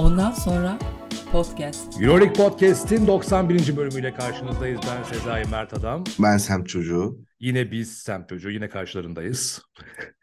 [0.00, 0.78] Ondan sonra
[1.32, 2.02] podcast.
[2.02, 3.76] Euroleague Podcast'in 91.
[3.76, 4.80] bölümüyle karşınızdayız.
[4.88, 6.04] Ben Sezai Mert Adam.
[6.18, 7.18] Ben Sem Çocuğu.
[7.40, 8.50] Yine biz Sem Çocuğu.
[8.50, 9.62] Yine karşılarındayız.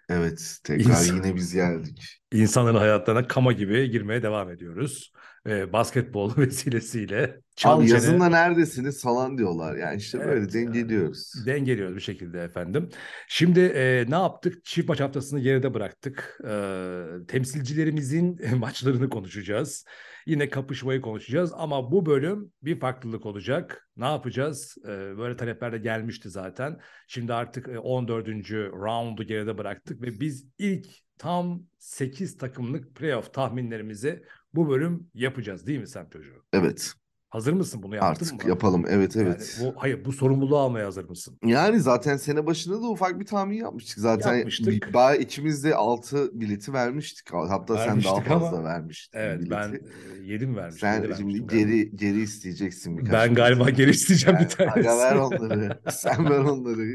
[0.09, 2.19] Evet tekrar İnsan- yine biz geldik.
[2.31, 5.11] İnsanların hayatlarına kama gibi girmeye devam ediyoruz.
[5.47, 7.41] Ee, basketbol vesilesiyle.
[7.55, 9.75] Çal Abi yazında neredesiniz falan diyorlar.
[9.75, 10.61] Yani işte böyle Evet ya.
[10.61, 11.33] dengeliyoruz.
[11.45, 12.89] Dengeliyoruz bir şekilde efendim.
[13.27, 14.65] Şimdi e, ne yaptık?
[14.65, 16.39] Çift maç haftasını geride bıraktık.
[16.47, 19.85] E, temsilcilerimizin maçlarını konuşacağız.
[20.27, 23.89] Yine kapışmayı konuşacağız ama bu bölüm bir farklılık olacak.
[23.97, 24.77] Ne yapacağız?
[24.83, 26.79] E, böyle talepler de gelmişti zaten.
[27.07, 28.27] Şimdi artık e, 14.
[28.71, 35.79] roundu geride bıraktık ve biz ilk tam 8 takımlık playoff tahminlerimizi bu bölüm yapacağız değil
[35.79, 36.43] mi sen çocuğu?
[36.53, 36.93] Evet
[37.29, 38.49] Hazır mısın bunu yaptın artık mı?
[38.49, 38.85] yapalım.
[38.89, 39.59] Evet Yani evet.
[39.63, 41.37] bu, hayır bu sorumluluğu almaya hazır mısın?
[41.45, 43.99] Yani zaten sene başında da ufak bir tahmin yapmıştık.
[43.99, 44.67] Zaten Yapmıştık.
[44.87, 47.33] bir- bayağı ikimiz de 6 bileti vermiştik.
[47.33, 49.51] Hatta sen daha Vermiştik ama- fazla vermiştin Evet bileti.
[49.51, 50.79] ben e, yedim vermiştim.
[50.89, 51.53] Sen şimdi vermiştim galiba.
[51.71, 53.35] geri geri isteyeceksin birkaç Ben bileti.
[53.41, 54.89] galiba geri isteyeceğim bir Yani, tanesi.
[54.89, 55.79] Aga ver onları.
[55.91, 56.93] Sen ver onları.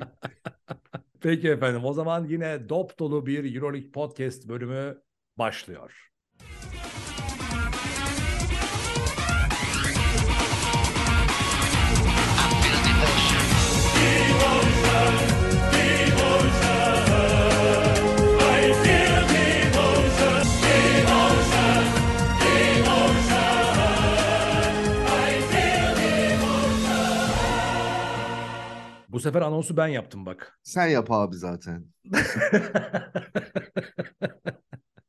[1.21, 4.99] Peki efendim o zaman yine dop dolu bir Euroleague Podcast bölümü
[5.39, 6.12] başlıyor.
[29.13, 30.59] Bu sefer anonsu ben yaptım bak.
[30.63, 31.87] Sen yap abi zaten.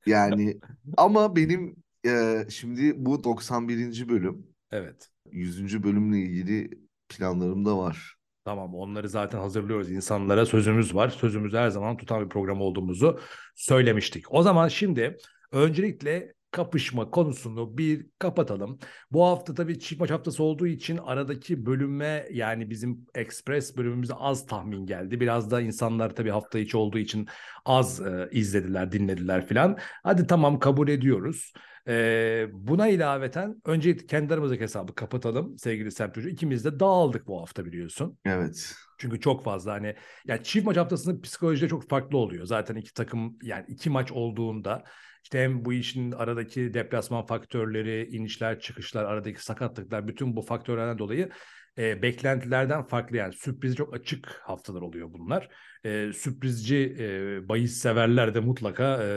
[0.05, 0.59] Yani
[0.97, 4.09] ama benim e, şimdi bu 91.
[4.09, 5.09] bölüm evet.
[5.31, 5.83] 100.
[5.83, 6.69] bölümle ilgili
[7.09, 8.15] planlarım da var.
[8.45, 9.91] Tamam onları zaten hazırlıyoruz.
[9.91, 11.09] İnsanlara sözümüz var.
[11.09, 13.19] Sözümüzü her zaman tutan bir program olduğumuzu
[13.55, 14.33] söylemiştik.
[14.33, 15.17] O zaman şimdi
[15.51, 18.79] öncelikle kapışma konusunu bir kapatalım.
[19.11, 24.45] Bu hafta tabii çift maç haftası olduğu için aradaki bölüme yani bizim Express bölümümüze az
[24.45, 25.19] tahmin geldi.
[25.19, 27.27] Biraz da insanlar tabii hafta içi olduğu için
[27.65, 29.77] az e, izlediler, dinlediler filan.
[30.03, 31.53] Hadi tamam kabul ediyoruz.
[31.87, 36.29] Ee, buna ilaveten önce kendi aramızdaki hesabı kapatalım sevgili Sempocu.
[36.29, 38.17] İkimiz de dağıldık bu hafta biliyorsun.
[38.25, 38.75] Evet.
[38.97, 39.95] Çünkü çok fazla hani
[40.27, 42.45] yani çift maç haftasının psikolojide çok farklı oluyor.
[42.45, 44.83] Zaten iki takım yani iki maç olduğunda
[45.23, 51.29] işte hem bu işin aradaki deplasman faktörleri, inişler, çıkışlar, aradaki sakatlıklar bütün bu faktörlerden dolayı
[51.77, 55.49] e, beklentilerden farklı yani sürprizi çok açık haftalar oluyor bunlar.
[55.85, 59.07] E, sürprizci e, bahis severler de mutlaka e,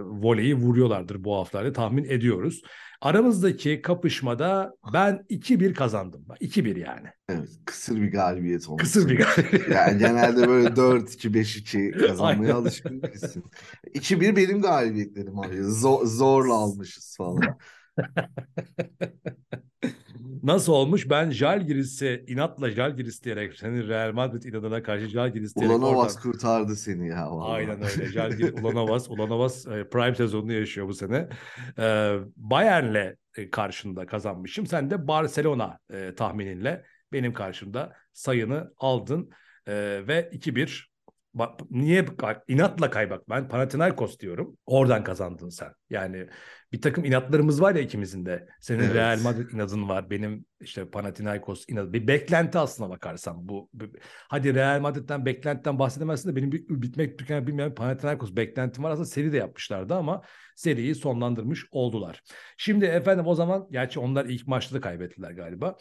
[0.00, 2.62] voleyi vuruyorlardır bu haftalarda tahmin ediyoruz.
[3.00, 6.26] Aramızdaki kapışmada ben 2-1 kazandım.
[6.40, 7.08] 2-1 yani.
[7.28, 7.48] Evet.
[7.64, 8.82] Kısır bir galibiyet olmuş.
[8.82, 9.68] Kısır bir galibiyet.
[9.74, 13.44] Yani genelde böyle 4-2, 5-2 kazanmaya alışkın değilsin.
[13.94, 15.62] 2-1 benim galibiyetlerim abi.
[15.62, 17.58] Zor, zorla almışız falan.
[20.42, 21.10] Nasıl olmuş?
[21.10, 26.76] Ben Jalgiris'e inatla Jalgiris diyerek senin Real Madrid inadına karşı Jalgiris diyerek Ulanovas oradan- kurtardı
[26.76, 27.30] seni ya.
[27.30, 27.52] vallahi.
[27.52, 28.06] Aynen öyle.
[28.06, 31.28] Jalgiris, Ulanovas, Ulanovas e, prime sezonunu yaşıyor bu sene.
[31.78, 34.66] E, Bayern'le e, karşında kazanmışım.
[34.66, 39.30] Sen de Barcelona e, tahmininle benim karşımda sayını aldın
[39.66, 39.72] E,
[40.08, 40.68] ve 2-1 Bak,
[41.70, 42.06] niye
[42.48, 44.56] inatla kaybak ben Panathinaikos diyorum.
[44.66, 45.72] Oradan kazandın sen.
[45.90, 46.26] Yani
[46.72, 48.46] bir takım inatlarımız var ya ikimizin de.
[48.60, 48.94] Senin Evet.
[48.94, 50.10] Real Madrid inadın var.
[50.10, 51.92] Benim işte Panathinaikos inadı.
[51.92, 53.68] Bir beklenti aslına bakarsan bu.
[53.72, 53.92] bu-
[54.28, 58.90] hadi Real Madrid'den beklentiden bahsedemezsin de benim bir, bitmek tükenmek bilmeyen Panathinaikos beklentim var.
[58.90, 60.22] Aslında seri de yapmışlardı ama
[60.56, 62.22] seriyi sonlandırmış oldular.
[62.56, 65.76] Şimdi efendim o zaman gerçi onlar ilk maçta da kaybettiler galiba.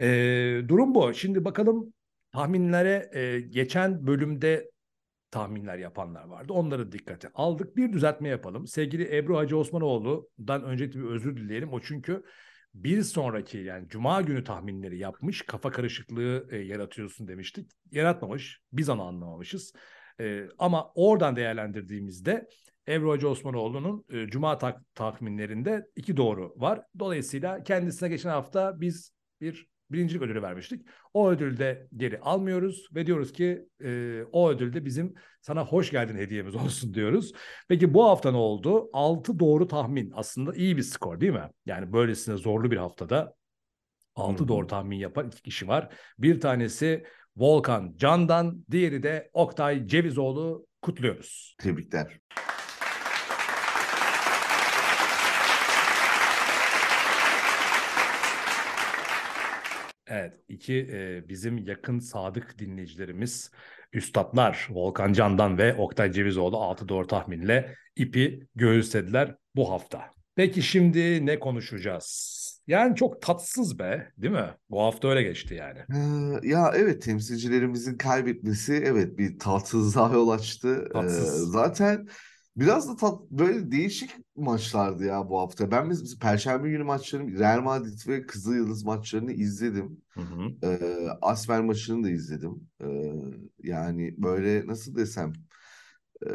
[0.00, 1.14] Ee, durum bu.
[1.14, 1.92] Şimdi bakalım
[2.32, 4.70] tahminlere e, geçen bölümde
[5.34, 6.52] tahminler yapanlar vardı.
[6.52, 7.76] Onları dikkate aldık.
[7.76, 8.66] Bir düzeltme yapalım.
[8.66, 11.72] Sevgili Ebru Hacı Osmanoğlu'dan öncelikle bir özür dileyelim.
[11.72, 12.22] O çünkü
[12.74, 15.42] bir sonraki yani cuma günü tahminleri yapmış.
[15.42, 17.70] Kafa karışıklığı e, yaratıyorsun demiştik.
[17.90, 18.60] Yaratmamış.
[18.72, 19.72] Biz onu anlamamışız.
[20.20, 22.48] E, ama oradan değerlendirdiğimizde
[22.88, 26.80] Ebru Hacı Osmanoğlu'nun e, cuma tak- tahminlerinde iki doğru var.
[26.98, 30.86] Dolayısıyla kendisine geçen hafta biz bir birincilik ödülü vermiştik.
[31.14, 35.90] O ödülü de geri almıyoruz ve diyoruz ki e, o ödül de bizim sana hoş
[35.90, 37.32] geldin hediyemiz olsun diyoruz.
[37.68, 38.90] Peki bu hafta ne oldu?
[38.92, 41.50] 6 doğru tahmin aslında iyi bir skor değil mi?
[41.66, 43.34] Yani böylesine zorlu bir haftada
[44.16, 44.48] 6 Hı hı.
[44.48, 45.94] doğru tahmin yapan iki kişi var.
[46.18, 47.04] Bir tanesi
[47.36, 51.56] Volkan Candan, diğeri de Oktay Cevizoğlu kutluyoruz.
[51.58, 52.18] Tebrikler.
[60.14, 63.50] Evet, iki e, bizim yakın sadık dinleyicilerimiz
[63.92, 70.02] Üstadlar Volkan Candan ve Oktay Cevizoğlu 6 doğru tahminle ipi göğüslediler bu hafta.
[70.36, 72.34] Peki şimdi ne konuşacağız?
[72.66, 74.50] Yani çok tatsız be, değil mi?
[74.70, 75.78] Bu hafta öyle geçti yani.
[75.78, 80.84] Ee, ya evet temsilcilerimizin kaybetmesi evet bir tatsızlığa yol açtı.
[80.88, 81.52] Ee, Tatsız.
[81.52, 82.06] zaten
[82.56, 85.70] biraz da tat, böyle değişik maçlardı ya bu hafta.
[85.70, 90.00] Ben biz Perşembe günü maçlarını Real Madrid ve Kızılyıldız maçlarını izledim.
[90.10, 90.66] Hı hı.
[90.66, 92.68] Ee, Asfer maçını da izledim.
[92.82, 93.12] Ee,
[93.62, 95.32] yani böyle nasıl desem
[96.26, 96.30] e,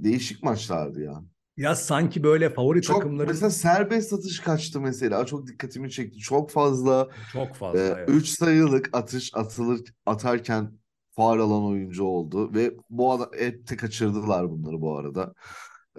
[0.00, 1.22] değişik maçlardı ya.
[1.56, 5.26] Ya sanki böyle favori Çok takımların mesela serbest atış kaçtı mesela.
[5.26, 6.18] Çok dikkatimi çekti.
[6.18, 7.80] Çok fazla çok fazla.
[7.80, 8.08] e, evet.
[8.08, 10.72] 3 sayılık atış atılır atarken
[11.16, 15.34] faul alan oyuncu oldu ve bu adam hep kaçırdılar bunları bu arada.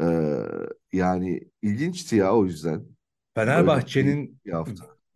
[0.01, 0.37] Ee,
[0.93, 2.83] yani ilginçti ya o yüzden.
[3.35, 4.41] Fenerbahçe'nin.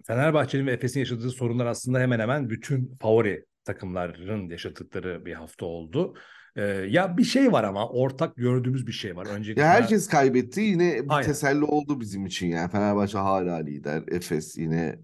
[0.08, 6.14] Fenerbahçe'nin ve Efes'in yaşadığı sorunlar aslında hemen hemen bütün favori takımların yaşadıkları bir hafta oldu.
[6.56, 9.28] Ee, ya bir şey var ama ortak gördüğümüz bir şey var.
[9.28, 10.62] Öncelikle Ya herkes kaybetti.
[10.62, 11.28] Yine bir Aynen.
[11.28, 12.72] teselli oldu bizim için yani.
[12.72, 14.04] Fenerbahçe hala lider.
[14.08, 15.00] Efes yine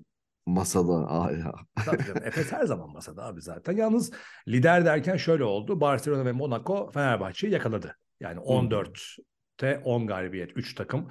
[0.45, 1.53] masada hala.
[1.85, 3.73] Tabii canım, Efes her zaman masada abi zaten.
[3.73, 4.11] Yalnız
[4.47, 5.81] lider derken şöyle oldu.
[5.81, 7.97] Barcelona ve Monaco Fenerbahçe'yi yakaladı.
[8.19, 11.09] Yani 14'te 10 galibiyet 3 takım.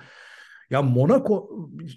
[0.71, 1.51] Ya Monaco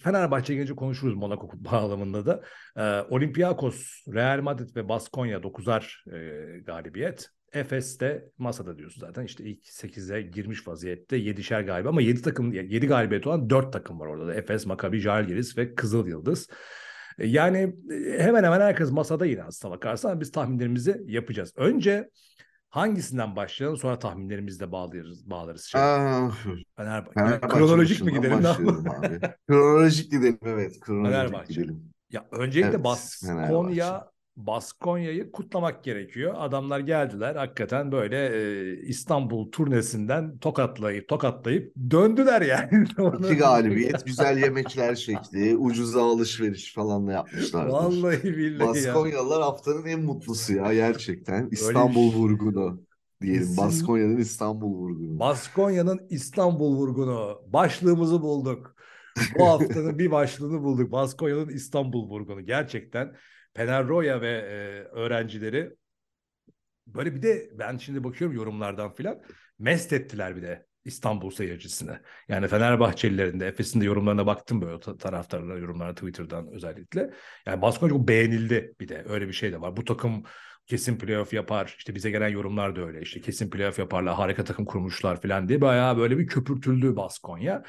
[0.03, 2.43] Fenerbahçe'ye gelince konuşuruz Monaco bağlamında da.
[2.77, 7.29] Ee, Olympiakos, Real Madrid ve Baskonya 9'ar e, galibiyet.
[7.53, 9.23] Efes de masada diyorsun zaten.
[9.25, 13.99] İşte ilk 8'e girmiş vaziyette 7'şer galiba ama 7 takım 7 galibiyet olan 4 takım
[13.99, 14.33] var orada da.
[14.35, 16.47] Efes, Maccabi, Žalgiris ve Kızıl Yıldız.
[17.17, 21.53] Yani e, hemen hemen herkes masada yine aslına bakarsan biz tahminlerimizi yapacağız.
[21.55, 22.09] Önce
[22.69, 25.29] hangisinden başlayalım sonra tahminlerimizi de bağlarız.
[25.29, 25.81] bağlarız şey.
[25.81, 26.31] Ah,
[26.77, 27.13] Fenerbahçe.
[27.13, 28.45] Fenerbahçe Kronolojik mi gidelim?
[28.45, 29.19] abi.
[29.47, 30.79] Kronolojik gidelim evet.
[30.79, 31.53] Kronolojik Fenerbahçe.
[31.53, 31.83] gidelim.
[32.09, 34.14] Ya öncelikle Evet, Baskonya.
[34.37, 36.33] Baskonya'yı kutlamak gerekiyor.
[36.37, 42.85] Adamlar geldiler hakikaten böyle e, İstanbul turnesinden tokatlayıp tokatlayıp döndüler yani.
[43.19, 47.71] İki galibiyet, güzel yemekler şekli, ucuza alışveriş falan da yapmışlardır.
[47.73, 48.95] Vallahi billahi ya.
[48.95, 51.47] Baskonyalılar haftanın en mutlusu ya gerçekten.
[51.51, 52.81] İstanbul şey- vurgunu
[53.21, 53.57] diyelim.
[53.57, 55.19] Baskonya'nın İstanbul vurgunu.
[55.19, 57.41] Baskonya'nın İstanbul vurgunu.
[57.47, 58.75] Başlığımızı bulduk.
[59.39, 60.91] Bu haftanın bir başlığını bulduk.
[60.91, 62.41] Baskonya'nın İstanbul vurgunu.
[62.41, 63.15] Gerçekten
[63.55, 65.75] Penerroya ve e, öğrencileri
[66.87, 69.21] böyle bir de ben şimdi bakıyorum yorumlardan filan
[69.59, 72.01] mest ettiler bir de İstanbul seyircisine.
[72.27, 77.09] Yani Fenerbahçelilerin de Efes'in de yorumlarına baktım böyle ta- taraftarlar yorumlarına Twitter'dan özellikle.
[77.45, 79.77] Yani Baskonya çok beğenildi bir de öyle bir şey de var.
[79.77, 80.23] Bu takım
[80.65, 81.75] kesin playoff yapar.
[81.77, 83.01] İşte bize gelen yorumlar da öyle.
[83.01, 84.15] İşte kesin playoff yaparlar.
[84.15, 87.63] Harika takım kurmuşlar falan diye bayağı böyle bir köpürtüldü Baskonya.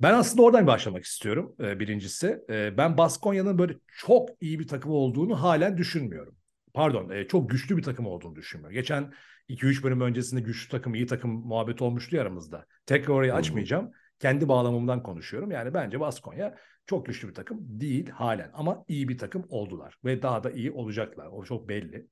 [0.00, 2.44] Ben aslında oradan başlamak istiyorum e, birincisi.
[2.50, 6.36] E, ben Baskonya'nın böyle çok iyi bir takım olduğunu halen düşünmüyorum.
[6.74, 8.74] Pardon, e, çok güçlü bir takım olduğunu düşünmüyorum.
[8.74, 9.12] Geçen
[9.48, 12.66] 2-3 bölüm öncesinde güçlü takım, iyi takım muhabbeti olmuştu ya aramızda.
[12.86, 13.36] Tekrar orayı hı.
[13.36, 13.90] açmayacağım.
[14.18, 15.50] Kendi bağlamımdan konuşuyorum.
[15.50, 16.56] Yani bence Baskonya
[16.86, 20.70] çok güçlü bir takım değil halen ama iyi bir takım oldular ve daha da iyi
[20.70, 21.26] olacaklar.
[21.26, 22.08] O çok belli.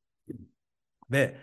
[1.11, 1.37] Ve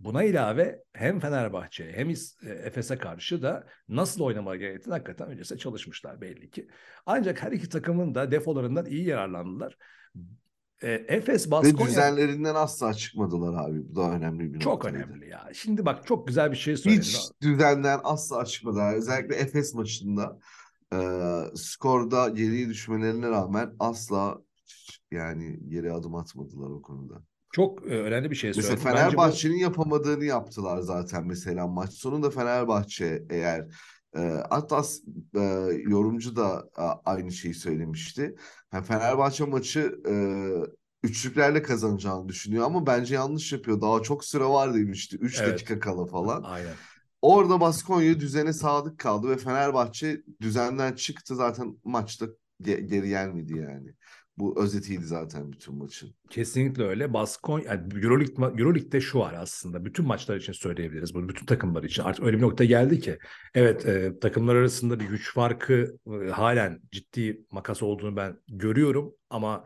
[0.00, 2.14] buna ilave hem Fenerbahçe hem e,
[2.48, 6.68] Efes'e karşı da nasıl oynamaları gerektiğini hakikaten öncesinde çalışmışlar belli ki.
[7.06, 9.76] Ancak her iki takımın da defolarından iyi yararlandılar.
[10.82, 13.88] E, Efes Ve Baskonya düzenlerinden asla çıkmadılar abi.
[13.88, 14.96] Bu da önemli bir çok noktaydı.
[14.96, 15.50] önemli ya.
[15.54, 17.02] Şimdi bak çok güzel bir şey söyledin.
[17.02, 18.94] Hiç düzenden asla çıkmadılar.
[18.94, 20.38] Özellikle Efes maçında
[20.92, 20.98] e,
[21.54, 24.38] skorda geriye düşmelerine rağmen asla
[25.10, 27.22] yani geri adım atmadılar o konuda.
[27.54, 28.84] Çok e, önemli bir şey Mesela söyledin.
[28.92, 33.66] Bence bu- Fenerbahçe'nin yapamadığını yaptılar zaten mesela maç sonunda Fenerbahçe eğer
[34.16, 34.20] e,
[34.50, 34.82] hatta
[35.36, 35.40] e,
[35.88, 38.36] yorumcu da e, aynı şeyi söylemişti.
[38.72, 40.14] Yani Fenerbahçe maçı e,
[41.02, 43.80] üçlüklerle kazanacağını düşünüyor ama bence yanlış yapıyor.
[43.80, 45.16] Daha çok süre var demişti.
[45.16, 45.52] 3 Evet.
[45.52, 46.42] dakika kala falan.
[46.42, 46.74] Aynen.
[47.22, 52.26] Orada Baskonya düzene sadık kaldı ve Fenerbahçe düzenden çıktı zaten maçta
[52.62, 53.94] ge- geri gelmedi yani.
[54.38, 56.14] Bu özetiydi zaten bütün maçın.
[56.30, 57.12] Kesinlikle öyle.
[57.12, 59.84] Baskonya, yani Euroleague, Euroleague'de şu var aslında.
[59.84, 61.28] Bütün maçlar için söyleyebiliriz bunu.
[61.28, 62.02] Bütün takımlar için.
[62.02, 63.18] Artık öyle bir nokta geldi ki.
[63.54, 69.14] Evet e, takımlar arasında bir güç farkı e, halen ciddi makas olduğunu ben görüyorum.
[69.30, 69.64] Ama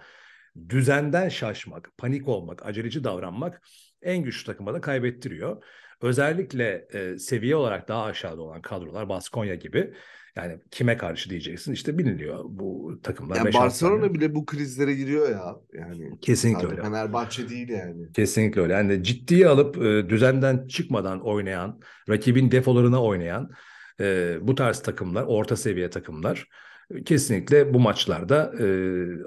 [0.69, 3.63] düzenden şaşmak, panik olmak, aceleci davranmak
[4.03, 5.63] en güçlü takıma da kaybettiriyor.
[6.03, 9.95] Özellikle e, seviye olarak daha aşağıda olan kadrolar Baskonya gibi.
[10.37, 13.37] Yani kime karşı diyeceksin işte biliniyor bu takımlar.
[13.37, 14.15] Yani 5-6 Barcelona tane.
[14.15, 15.57] bile bu krizlere giriyor ya.
[15.73, 16.83] Yani Kesinlikle öyle.
[16.83, 18.13] Fenerbahçe değil yani.
[18.13, 18.73] Kesinlikle öyle.
[18.73, 23.51] Yani ciddiye alıp e, düzenden çıkmadan oynayan, rakibin defolarına oynayan
[24.01, 26.49] e, bu tarz takımlar, orta seviye takımlar
[26.95, 28.67] e, kesinlikle bu maçlarda e,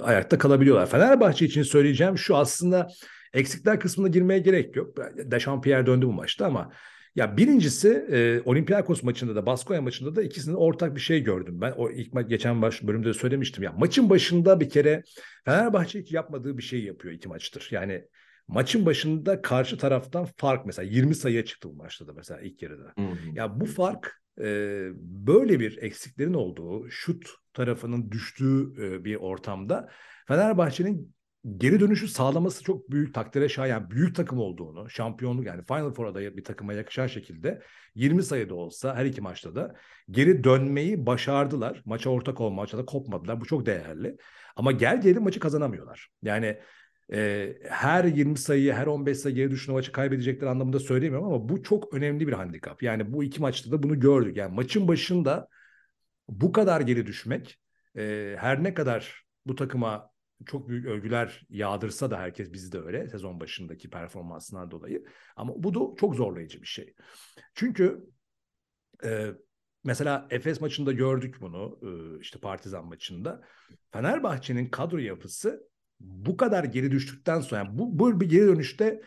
[0.01, 0.89] ayakta kalabiliyorlar.
[0.89, 2.88] Fenerbahçe için söyleyeceğim şu aslında
[3.34, 4.98] eksikler kısmına girmeye gerek yok.
[5.17, 6.72] Dechampierre döndü bu maçta ama
[7.15, 11.71] Ya birincisi e, Olympiakos maçında da Baskonya maçında da ikisinin ortak bir şey gördüm ben.
[11.71, 13.71] O ilk ma- geçen baş bölümde söylemiştim ya.
[13.71, 15.03] Maçın başında bir kere
[15.45, 17.67] Fenerbahçe hiç yapmadığı bir şey yapıyor iki maçtır.
[17.71, 18.03] Yani
[18.47, 22.93] maçın başında karşı taraftan fark mesela 20 sayıya çıktı bu maçta da mesela ilk yarıda.
[22.97, 23.15] Hı hı.
[23.35, 29.89] Ya bu fark e, böyle bir eksiklerin olduğu, şut tarafının düştüğü e, bir ortamda
[30.27, 31.15] Fenerbahçe'nin
[31.57, 36.38] geri dönüşü sağlaması çok büyük takdire şayan büyük takım olduğunu, şampiyonluk yani Final Four adayı
[36.38, 37.62] bir takıma yakışan şekilde
[37.95, 39.75] 20 sayıda olsa her iki maçta da
[40.12, 41.81] geri dönmeyi başardılar.
[41.86, 43.41] Maça ortak olma, maçta da kopmadılar.
[43.41, 44.17] Bu çok değerli.
[44.55, 46.10] Ama gel gelelim maçı kazanamıyorlar.
[46.24, 46.57] Yani
[47.13, 51.63] e, her 20 sayı, her 15 sayı geri düşüne maçı kaybedecekler anlamında söylemiyorum ama bu
[51.63, 52.83] çok önemli bir handikap.
[52.83, 54.38] Yani bu iki maçta da bunu gördük.
[54.38, 55.48] Yani maçın başında
[56.29, 57.60] bu kadar geri düşmek
[57.98, 60.10] e, her ne kadar bu takıma
[60.45, 65.05] çok büyük övgüler yağdırsa da herkes bizi de öyle sezon başındaki performansından dolayı.
[65.36, 66.93] Ama bu da çok zorlayıcı bir şey.
[67.53, 68.10] Çünkü
[69.03, 69.27] e,
[69.83, 73.41] mesela Efes maçında gördük bunu e, işte Partizan maçında.
[73.91, 79.01] Fenerbahçe'nin kadro yapısı bu kadar geri düştükten sonra yani bu, bu bir geri dönüşte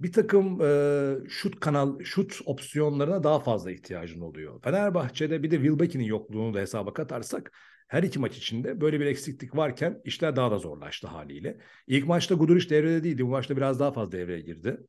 [0.00, 4.62] bir takım e, şut kanal şut opsiyonlarına daha fazla ihtiyacın oluyor.
[4.62, 7.52] Fenerbahçe'de bir de Wilbeck'in yokluğunu da hesaba katarsak
[7.88, 11.58] her iki maç içinde böyle bir eksiklik varken işler daha da zorlaştı haliyle.
[11.86, 13.26] İlk maçta Guduric devrede değildi.
[13.26, 14.80] Bu maçta biraz daha fazla devreye girdi.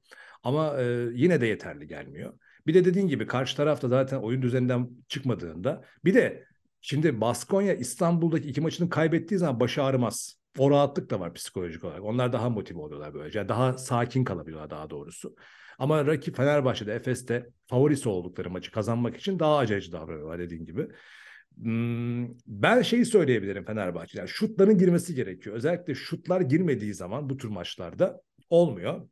[0.44, 2.34] Ama e, yine de yeterli gelmiyor.
[2.68, 6.46] Bir de dediğin gibi karşı tarafta zaten oyun düzeninden çıkmadığında bir de
[6.82, 10.40] şimdi Baskonya İstanbul'daki iki maçını kaybettiği zaman başı ağrımaz.
[10.58, 12.04] O rahatlık da var psikolojik olarak.
[12.04, 13.40] Onlar daha motive oluyorlar böylece.
[13.40, 15.36] Yani daha sakin kalabiliyorlar daha doğrusu.
[15.80, 20.88] Ama rakip Fenerbahçe'de, Efes'te favorisi oldukları maçı kazanmak için daha aceleci davranıyorlar dediğin gibi.
[21.62, 24.20] Hmm, ben şeyi söyleyebilirim Fenerbahçe.
[24.20, 25.56] Yani şutların girmesi gerekiyor.
[25.56, 29.10] Özellikle şutlar girmediği zaman bu tür maçlarda olmuyor.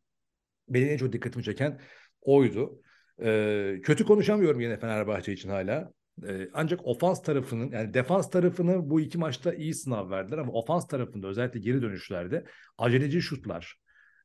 [0.70, 1.80] Benim en çok dikkatimi çeken
[2.22, 2.82] oydu.
[3.22, 5.92] Ee, kötü konuşamıyorum yine Fenerbahçe için hala.
[6.28, 10.88] Ee, ancak ofans tarafının yani defans tarafını bu iki maçta iyi sınav verdiler ama ofans
[10.88, 12.46] tarafında özellikle geri dönüşlerde
[12.78, 13.76] aceleci şutlar,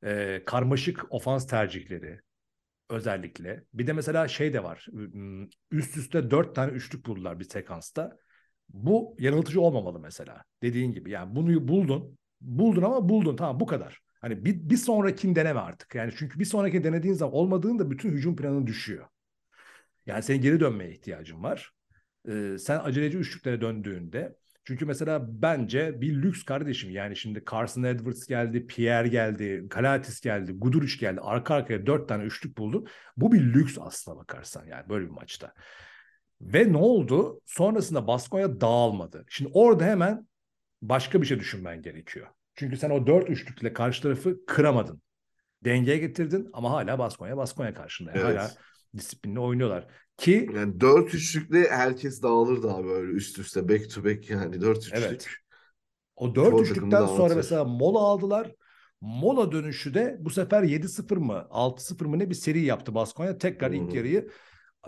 [0.05, 2.21] e, karmaşık ofans tercihleri
[2.91, 3.65] özellikle.
[3.75, 4.87] Bir de mesela şey de var.
[5.71, 8.17] Üst üste dört tane üçlük buldular bir sekansta.
[8.69, 10.45] Bu yanıltıcı olmamalı mesela.
[10.63, 12.19] Dediğin gibi yani bunu buldun.
[12.41, 14.01] Buldun ama buldun tamam bu kadar.
[14.21, 15.95] Hani bir, bir sonrakini deneme artık.
[15.95, 19.07] Yani çünkü bir sonraki denediğin zaman olmadığında bütün hücum planı düşüyor.
[20.07, 21.73] Yani senin geri dönmeye ihtiyacın var.
[22.29, 26.91] Ee, sen aceleci üçlüklere döndüğünde çünkü mesela bence bir lüks kardeşim.
[26.91, 31.21] Yani şimdi Carson Edwards geldi, Pierre geldi, Galatis geldi, Guduric geldi.
[31.21, 32.87] Arka arkaya dört tane üçlük buldu.
[33.17, 35.53] Bu bir lüks aslına bakarsan yani böyle bir maçta.
[36.41, 37.41] Ve ne oldu?
[37.47, 39.25] Sonrasında Baskonya dağılmadı.
[39.29, 40.29] Şimdi orada hemen
[40.83, 42.27] başka bir şey düşünmen gerekiyor.
[42.55, 45.03] Çünkü sen o dört üçlükle karşı tarafı kıramadın.
[45.65, 48.11] Dengeye getirdin ama hala Baskonya Baskonya karşında.
[48.11, 48.39] Yani Evet.
[48.39, 48.51] Hala
[48.97, 49.87] disiplinli oynuyorlar.
[50.17, 54.87] Ki Yani dört üçlükle herkes dağılırdı abi öyle üst üste back to back yani dört
[54.87, 54.95] üçlük.
[54.95, 55.29] Evet.
[56.17, 57.37] O dört Çoğu üçlükten sonra dağıtır.
[57.37, 58.55] mesela mola aldılar.
[59.01, 63.39] Mola dönüşü de bu sefer 7-0 mı 6-0 mı ne bir seri yaptı Baskonya.
[63.39, 63.97] Tekrar ilk Hı hı.
[63.97, 64.29] yarıyı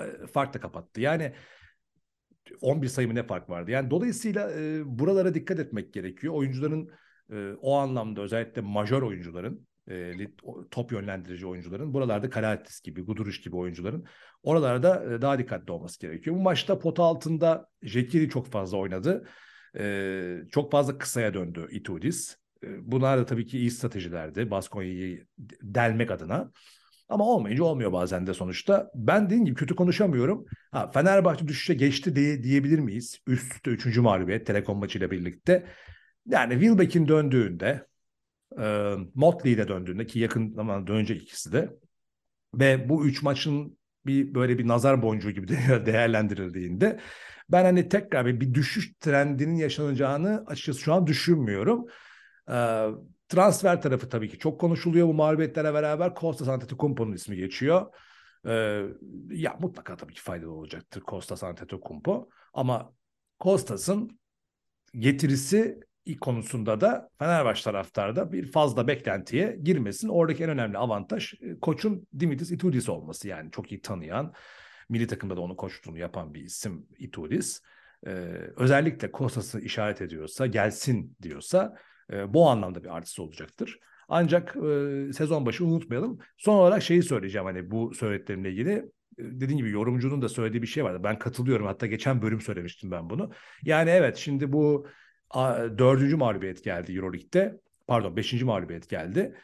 [0.01, 1.01] e, farkla kapattı.
[1.01, 1.33] Yani
[2.61, 3.71] 11 sayı mı ne fark vardı.
[3.71, 6.35] Yani dolayısıyla e, buralara dikkat etmek gerekiyor.
[6.35, 6.91] Oyuncuların
[7.33, 10.13] e, o anlamda özellikle majör oyuncuların e,
[10.71, 14.05] top yönlendirici oyuncuların buralarda Kalatis gibi, Guduric gibi oyuncuların
[14.43, 16.37] oralarda e, daha dikkatli olması gerekiyor.
[16.37, 19.29] Bu maçta pota altında Jekiri çok fazla oynadı.
[19.79, 22.37] E, çok fazla kısaya döndü Itudis.
[22.65, 25.27] E, bunlar da tabii ki iyi stratejilerdi Baskonya'yı
[25.63, 26.51] delmek adına.
[27.09, 28.91] Ama olmayınca olmuyor bazen de sonuçta.
[28.95, 30.47] Ben dediğim gibi kötü konuşamıyorum.
[30.71, 33.19] Ha, Fenerbahçe düşüşe geçti diye diyebilir miyiz?
[33.27, 35.67] Üst üste üçüncü mağlubiyet Telekom maçıyla birlikte.
[36.27, 37.87] Yani Wilbeck'in döndüğünde
[38.61, 41.77] e, Motley de döndüğünde ki yakın zamanda dönecek ikisi de
[42.55, 47.01] ve bu üç maçın bir böyle bir nazar boncuğu gibi de değerlendirildiğinde
[47.49, 51.87] ben hani tekrar bir, bir düşüş trendinin yaşanacağını açıkçası şu an düşünmüyorum.
[52.51, 52.89] Ee,
[53.29, 56.15] transfer tarafı tabii ki çok konuşuluyor bu mağlubiyetlere beraber.
[56.15, 57.87] Kostas Antetokounmpo'nun ismi geçiyor.
[58.47, 58.83] Ee,
[59.31, 62.29] ya mutlaka tabii ki faydalı olacaktır Kostas Antetokounmpo.
[62.55, 62.93] Ama
[63.39, 64.19] Kostas'ın
[64.95, 65.81] getirisi
[66.21, 70.09] konusunda da Fenerbahçe taraftarda bir fazla beklentiye girmesin.
[70.09, 73.29] Oradaki en önemli avantaj e, koçun Dimitris Itudis olması.
[73.29, 74.33] Yani çok iyi tanıyan,
[74.89, 77.61] milli takımda da onun koçluğunu yapan bir isim Itudis.
[78.07, 78.11] Ee,
[78.57, 81.77] özellikle Kostas'ı işaret ediyorsa, gelsin diyorsa
[82.13, 83.79] e, bu anlamda bir artısı olacaktır.
[84.09, 86.19] Ancak e, sezon başı unutmayalım.
[86.37, 88.71] Son olarak şeyi söyleyeceğim hani bu söylediklerimle ilgili.
[88.71, 88.83] E,
[89.19, 91.01] Dediğim gibi yorumcunun da söylediği bir şey vardı.
[91.05, 91.67] Ben katılıyorum.
[91.67, 93.31] Hatta geçen bölüm söylemiştim ben bunu.
[93.63, 94.87] Yani evet şimdi bu
[95.79, 97.61] dördüncü mağlubiyet geldi Euroleague'de.
[97.87, 99.37] Pardon beşinci mağlubiyet geldi.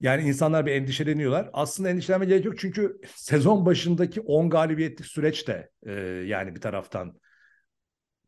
[0.00, 1.50] Yani insanlar bir endişeleniyorlar.
[1.52, 5.92] Aslında endişelenme gerek yok çünkü sezon başındaki 10 galibiyetlik süreç de e,
[6.26, 7.20] yani bir taraftan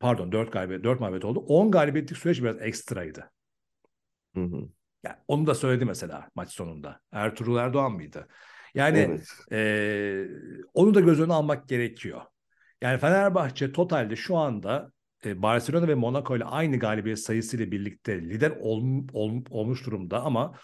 [0.01, 1.41] pardon 4 galibiyet 4 mağlubiyet oldu.
[1.41, 3.31] 10 galibiyetlik süreç biraz ekstraydı.
[4.35, 4.69] Hı hı.
[5.05, 7.01] Yani onu da söyledi mesela maç sonunda.
[7.13, 8.29] Ertuğrul Erdoğan mıydı?
[8.75, 9.29] Yani Evet.
[9.53, 10.27] e,
[10.75, 12.21] onu da göz önüne almak gerekiyor.
[12.81, 14.93] Yani Fenerbahçe totalde şu anda
[15.43, 20.55] Barcelona ve Monaco ile aynı galibiyet sayısıyla birlikte lider ol, ol- olmuş durumda ama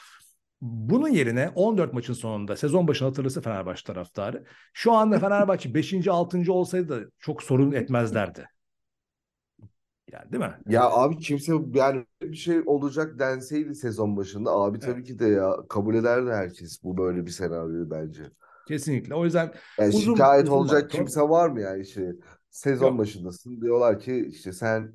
[0.60, 6.08] bunun yerine 14 maçın sonunda sezon başını hatırlasa Fenerbahçe taraftarı şu anda Fenerbahçe 5.
[6.08, 6.52] 6.
[6.52, 8.48] olsaydı da çok sorun etmezlerdi.
[10.12, 10.54] Yani değil mi?
[10.68, 15.56] Ya abi kimse yani bir şey olacak denseydi sezon başında abi tabii ki de ya
[15.68, 18.22] kabul ederdi herkes bu böyle bir senaryoyu bence.
[18.68, 19.14] Kesinlikle.
[19.14, 20.98] O yüzden Yani uzun şikayet uzun olacak maraton.
[20.98, 22.12] kimse var mı yani işte
[22.50, 22.98] sezon Yok.
[22.98, 24.92] başındasın diyorlar ki işte sen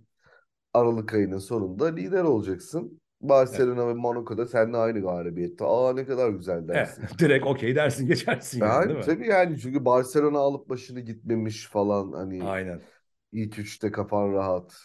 [0.74, 3.02] Aralık ayının sonunda lider olacaksın.
[3.22, 5.66] Barcelona ve Monaco'da seninle aynı galibiyette.
[5.66, 7.10] Aa ne kadar güzel Evet, dersin.
[7.20, 9.06] direkt okey dersin geçersin yani Yani değil mi?
[9.06, 12.88] tabii yani çünkü Barcelona alıp başını gitmemiş falan hani Aynen.
[13.34, 14.76] ilk üçte kafan rahat.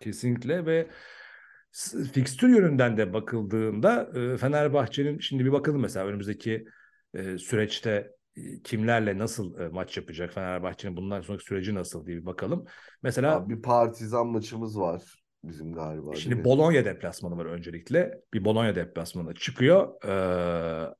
[0.00, 0.86] Kesinlikle ve
[2.12, 6.66] fikstür yönünden de bakıldığında Fenerbahçe'nin şimdi bir bakalım mesela önümüzdeki
[7.38, 8.15] süreçte
[8.64, 12.64] kimlerle nasıl e, maç yapacak Fenerbahçe'nin bundan sonraki süreci nasıl diye bir bakalım.
[13.02, 15.02] Mesela Abi bir partizan maçımız var
[15.44, 16.44] bizim galiba şimdi?
[16.44, 18.20] Bologna deplasmanı var öncelikle.
[18.34, 20.04] Bir Bologna deplasmanı çıkıyor.
[20.04, 20.94] Ee,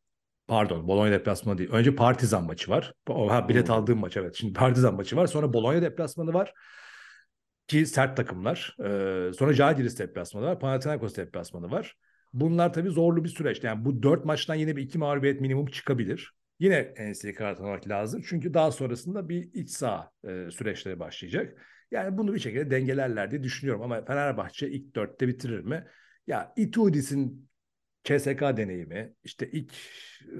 [0.48, 1.70] pardon Bologna deplasmanı değil.
[1.70, 2.92] Önce Partizan maçı var.
[3.08, 3.74] Ha, bilet Hmm.
[3.74, 4.34] aldığım maç evet.
[4.34, 5.26] Şimdi Partizan maçı var.
[5.26, 6.52] Sonra Bologna deplasmanı var.
[7.68, 8.76] Ki sert takımlar.
[8.80, 10.60] Ee, sonra Žalgiris deplasmanı var.
[10.60, 11.96] Panathinaikos deplasmanı var.
[12.32, 13.64] Bunlar tabii zorlu bir süreç.
[13.64, 16.32] Yani bu dört maçtan yine bir iki mağlubiyet minimum çıkabilir.
[16.58, 18.22] Yine enseyi karartmak lazım.
[18.28, 21.62] Çünkü daha sonrasında bir iç saha e, süreçleri başlayacak.
[21.90, 23.82] Yani bunu bir şekilde dengelerler diye düşünüyorum.
[23.82, 25.86] Ama Fenerbahçe ilk dörtte bitirir mi?
[26.26, 27.48] Ya Itudis'in
[28.06, 29.72] CSK deneyimi, işte ilk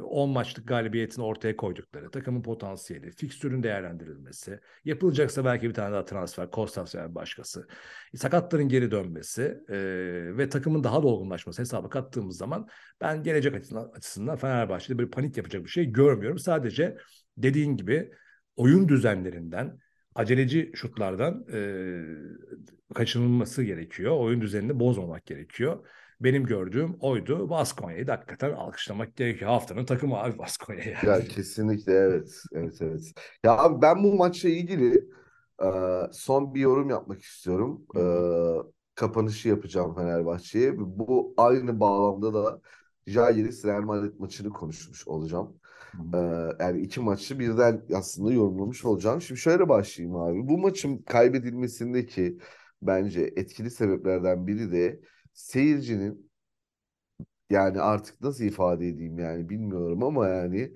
[0.03, 6.51] 10 maçlık galibiyetini ortaya koydukları, takımın potansiyeli, fikstürün değerlendirilmesi, yapılacaksa belki bir tane daha transfer,
[6.51, 7.69] Kostas veya başkası,
[8.15, 9.77] sakatların geri dönmesi e,
[10.37, 12.69] ve takımın daha da olgunlaşması hesaba kattığımız zaman
[13.01, 16.39] ben gelecek açısından, açısından Fenerbahçe'de böyle panik yapacak bir şey görmüyorum.
[16.39, 16.97] Sadece
[17.37, 18.11] dediğin gibi
[18.57, 19.79] oyun düzenlerinden,
[20.15, 21.61] aceleci şutlardan e,
[22.95, 24.17] kaçınılması gerekiyor.
[24.19, 25.87] Oyun düzenini bozmamak gerekiyor.
[26.21, 27.51] Benim gördüğüm oydu.
[27.51, 29.51] Baskonya'yı da hakikaten alkışlamak gerekiyor.
[29.51, 30.97] Haftanın takımı abi Baskonya yani.
[31.03, 32.43] Ya kesinlikle evet.
[32.53, 33.13] Evet evet.
[33.45, 35.09] Ya abi ben bu maçla ilgili
[35.63, 35.67] e,
[36.13, 37.87] son bir yorum yapmak istiyorum.
[37.97, 38.01] E,
[38.95, 40.73] kapanışı yapacağım Fenerbahçe'ye.
[40.79, 42.61] Bu aynı bağlamda da
[43.07, 45.61] Žalgiris Real Madrid maçını konuşmuş olacağım.
[45.95, 46.19] Hı E,
[46.61, 49.21] yani iki maçı birden aslında yorumlamış olacağım.
[49.23, 50.49] Şimdi şöyle başlayayım abi.
[50.49, 52.39] Bu maçın kaybedilmesindeki
[52.83, 55.01] bence etkili sebeplerden biri de
[55.37, 56.31] seyircinin
[57.51, 60.73] yani artık nasıl ifade edeyim yani bilmiyorum ama yani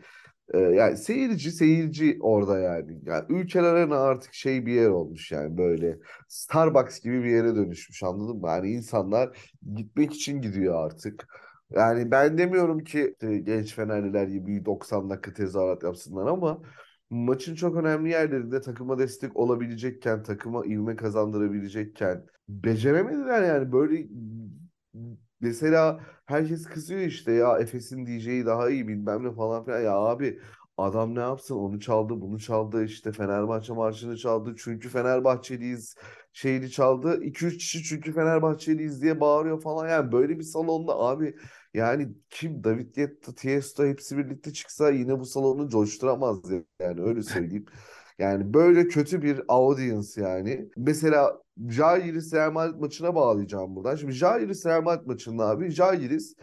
[0.55, 2.99] e, yani seyirci seyirci orada yani.
[3.07, 8.03] Yani Ülker Arena artık şey bir yer olmuş yani böyle Starbucks gibi bir yere dönüşmüş
[8.03, 8.49] anladın mı?
[8.49, 9.39] Yani insanlar
[9.77, 11.27] gitmek için gidiyor artık.
[11.71, 16.63] Yani ben demiyorum ki genç Fenerliler gibi 90 dakika tezahürat yapsınlar ama
[17.11, 23.73] maçın çok önemli yerlerinde takıma destek olabilecekken, takıma ivme kazandırabilecekken beceremediler yani.
[23.73, 24.07] Böyle
[25.41, 29.81] mesela herkes kızıyor işte ya Efes'in DJ'yi daha iyi bilmem ne falan filan.
[29.81, 30.41] Ya abi
[30.83, 35.95] adam ne yapsın onu çaldı bunu çaldı işte Fenerbahçe marşını çaldı çünkü Fenerbahçeliyiz
[36.33, 41.37] şeyini çaldı 2-3 kişi çünkü Fenerbahçeliyiz diye bağırıyor falan yani böyle bir salonda abi
[41.75, 46.39] yani kim David Guetta, Tiesto hepsi birlikte çıksa yine bu salonu coşturamaz
[46.81, 47.67] yani öyle söyleyeyim.
[48.19, 50.69] Yani böyle kötü bir audience yani.
[50.77, 53.97] Mesela Žalgiris Real Madrid maçına bağlayacağım buradan.
[53.97, 56.35] Şimdi Žalgiris Real Madrid maçında abi Žalgiris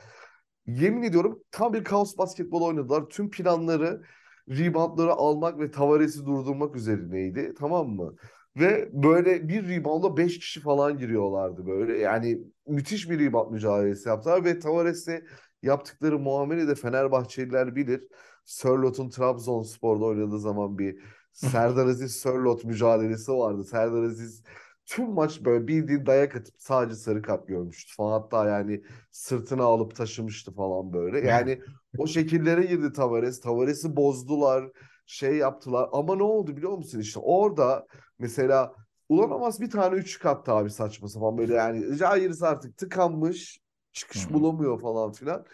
[0.67, 3.09] yemin ediyorum tam bir kaos basketbol oynadılar.
[3.09, 4.01] Tüm planları
[4.49, 7.53] reboundları almak ve Tavares'i durdurmak üzerineydi.
[7.59, 8.15] Tamam mı?
[8.55, 11.97] Ve böyle bir rebound'a 5 kişi falan giriyorlardı böyle.
[11.97, 15.25] Yani müthiş bir rebound mücadelesi yaptılar ve Tavares'e
[15.63, 18.07] yaptıkları muamele de Fenerbahçeliler bilir.
[18.45, 20.99] Sörlot'un Trabzonspor'da oynadığı zaman bir
[21.33, 23.63] Serdar Aziz Sörlot mücadelesi vardı.
[23.63, 24.43] Serdar Aziz
[24.87, 28.21] tüm maç böyle bildiğin dayak atıp sadece sarı kart görmüştü falan.
[28.21, 31.27] Hatta yani sırtına alıp taşımıştı falan böyle.
[31.27, 31.61] Yani
[31.97, 33.41] o şekillere girdi Tavares.
[33.41, 34.71] Tavares'i bozdular.
[35.05, 35.89] Şey yaptılar.
[35.91, 37.87] Ama ne oldu biliyor musun işte orada
[38.19, 38.73] mesela
[39.09, 43.59] Ulanovas bir tane üçlük attı abi saçma sapan böyle yani Jairus artık tıkanmış
[43.91, 44.33] çıkış hı.
[44.33, 45.45] bulamıyor falan filan.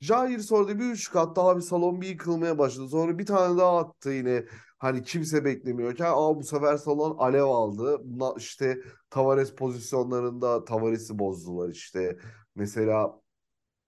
[0.00, 2.88] Jairus orada bir üçlük attı abi salon bir yıkılmaya başladı.
[2.88, 4.44] Sonra bir tane daha attı yine
[4.78, 7.98] hani kimse beklemiyorken aa bu sefer salon alev aldı.
[8.04, 8.78] Buna işte
[9.10, 12.18] Tavares pozisyonlarında Tavares'i bozdular işte.
[12.54, 13.20] Mesela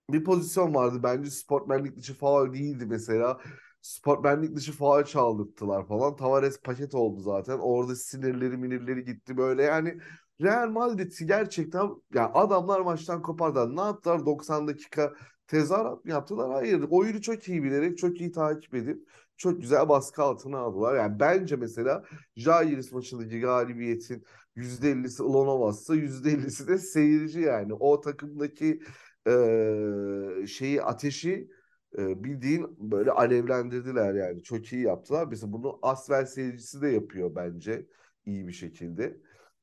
[0.09, 0.99] bir pozisyon vardı.
[1.03, 3.41] Bence sportmenlik dışı faul değildi mesela.
[3.81, 6.15] Sportmenlik dışı faul çaldırttılar falan.
[6.15, 7.59] Tavares paket oldu zaten.
[7.59, 9.97] Orada sinirleri minirleri gitti böyle yani.
[10.41, 13.75] Real Madrid gerçekten yani adamlar maçtan kopardılar.
[13.75, 15.13] Ne yaptılar 90 dakika
[15.47, 16.51] tezahürat mı yaptılar?
[16.51, 16.85] Hayır.
[16.89, 19.07] Oyunu çok iyi bilerek, çok iyi takip edip
[19.41, 20.95] çok güzel baskı altına aldılar.
[20.95, 22.03] Yani bence mesela
[22.35, 24.23] Jagiris maçındaki galibiyetin
[24.55, 27.73] %50'si Ilonovas'sa %50'si de seyirci yani.
[27.73, 28.81] O takımdaki
[29.27, 31.49] e, şeyi ateşi
[31.97, 34.43] e, bildiğin böyle alevlendirdiler yani.
[34.43, 35.27] Çok iyi yaptılar.
[35.27, 37.87] Mesela bunu Asvel seyircisi de yapıyor bence
[38.25, 39.17] iyi bir şekilde.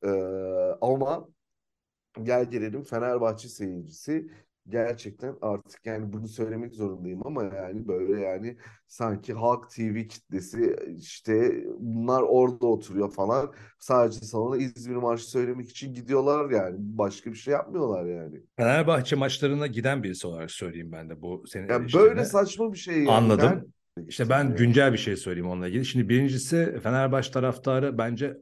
[0.04, 0.08] E,
[0.80, 1.28] ama
[2.22, 4.30] gel gelelim Fenerbahçe seyircisi
[4.68, 11.64] gerçekten artık yani bunu söylemek zorundayım ama yani böyle yani sanki Halk TV kitlesi işte
[11.78, 17.52] bunlar orada oturuyor falan sadece salona İzmir marşı söylemek için gidiyorlar yani başka bir şey
[17.52, 18.42] yapmıyorlar yani.
[18.56, 22.96] Fenerbahçe maçlarına giden birisi olarak söyleyeyim ben de bu senin yani böyle saçma bir şey
[22.96, 23.10] yani.
[23.10, 23.50] Anladım.
[23.96, 25.84] Ben, işte ben güncel bir şey söyleyeyim onunla ilgili.
[25.84, 28.36] Şimdi birincisi Fenerbahçe taraftarı bence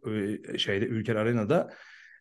[0.59, 1.71] şeyde Ülker Arena'da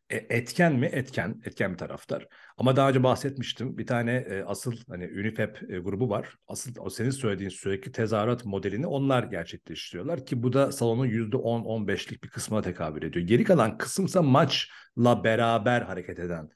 [0.09, 0.85] e, etken mi?
[0.85, 1.41] Etken.
[1.45, 2.27] Etken bir taraftar.
[2.57, 3.77] Ama daha önce bahsetmiştim.
[3.77, 6.35] Bir tane e, asıl hani UNIFEP e, grubu var.
[6.47, 12.29] Asıl o senin söylediğin sürekli tezahürat modelini onlar gerçekleştiriyorlar ki bu da salonun %10-15'lik bir
[12.29, 13.25] kısmına tekabül ediyor.
[13.25, 16.49] Geri kalan kısımsa maçla beraber hareket eden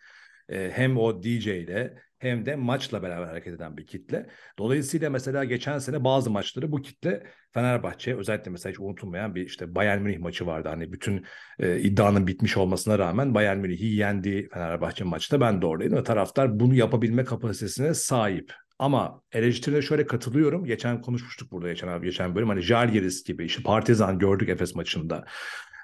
[0.50, 4.30] e, hem o DJ ile hem de maçla beraber hareket eden bir kitle.
[4.58, 9.76] Dolayısıyla mesela geçen sene bazı maçları bu kitle Fenerbahçe özellikle mesela hiç unutulmayan bir işte
[9.76, 10.70] Bayern Münih maçı vardı.
[10.70, 11.26] Hani bütün
[11.60, 16.60] e, iddianın bitmiş olmasına rağmen Bayern Münih'i yendi Fenerbahçe maçta ben de oradaydım ve taraftar
[16.60, 18.54] bunu yapabilme kapasitesine sahip.
[18.80, 20.66] Ama eleştirine şöyle katılıyorum.
[20.66, 22.50] Geçen konuşmuştuk burada geçen abi geçen bölüm.
[22.50, 25.26] Hani Jalgiris gibi işte Partizan gördük Efes maçında.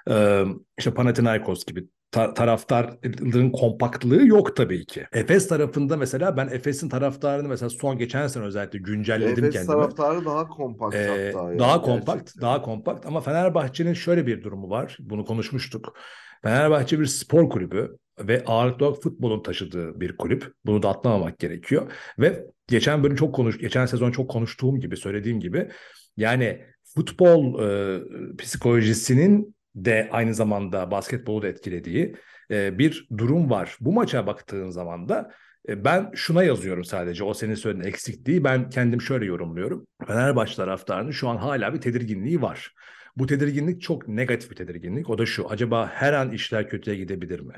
[0.10, 0.43] Ee,
[0.78, 5.08] işte Panathinaikos gibi ta- taraftarların kompaktlığı yok tabii ki.
[5.13, 9.84] Efes tarafında mesela ben Efes'in taraftarını mesela son geçen sene özellikle güncelledim Efes kendime.
[9.84, 11.47] Efes taraftarı daha kompakt ee, hatta.
[11.49, 12.41] Yani, daha kompakt, gerçekten.
[12.41, 14.97] daha kompakt ama Fenerbahçe'nin şöyle bir durumu var.
[14.99, 15.97] Bunu konuşmuştuk.
[16.43, 20.54] Fenerbahçe bir spor kulübü ve ağırlıklı olarak futbolun taşıdığı bir kulüp.
[20.65, 21.91] Bunu da atlamamak gerekiyor.
[22.19, 25.69] Ve geçen bölüm çok konuş, geçen sezon çok konuştuğum gibi, söylediğim gibi
[26.17, 27.99] yani futbol e,
[28.38, 32.15] psikolojisinin de aynı zamanda basketbolu da etkilediği
[32.51, 33.77] e, bir durum var.
[33.79, 35.31] Bu maça baktığın zaman da
[35.69, 39.88] e, ben şuna yazıyorum sadece o senin söylediğin eksikliği ben kendim şöyle yorumluyorum.
[40.07, 42.71] Fenerbahçe taraftarının şu an hala bir tedirginliği var.
[43.17, 45.10] Bu tedirginlik çok negatif bir tedirginlik.
[45.10, 45.49] O da şu.
[45.49, 47.54] Acaba her an işler kötüye gidebilir mi?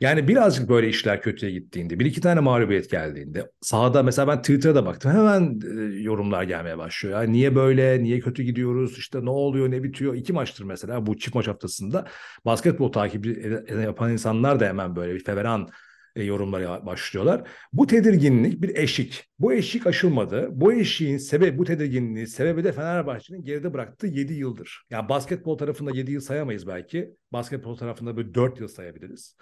[0.00, 4.86] Yani birazcık böyle işler kötüye gittiğinde, bir iki tane mağlubiyet geldiğinde sahada mesela ben Twitter'da
[4.86, 5.12] baktım.
[5.12, 7.22] Hemen e, yorumlar gelmeye başlıyor.
[7.22, 10.14] Ya niye böyle, niye kötü gidiyoruz, işte ne oluyor, ne bitiyor.
[10.14, 12.06] İki maçtır mesela bu çift maç haftasında
[12.44, 15.68] basketbol takibi yapan insanlar da hemen böyle bir feveran
[16.16, 17.48] e, yorumlara başlıyorlar.
[17.72, 19.24] Bu tedirginlik bir eşik.
[19.38, 20.48] Bu eşik aşılmadı.
[20.52, 24.82] Bu eşiğin sebebi, bu tedirginliği sebebi de Fenerbahçe'nin geride bıraktığı 7 yıldır.
[24.90, 27.14] Yani basketbol tarafında 7 yıl sayamayız belki.
[27.32, 29.36] Basketbol tarafında böyle 4 yıl sayabiliriz.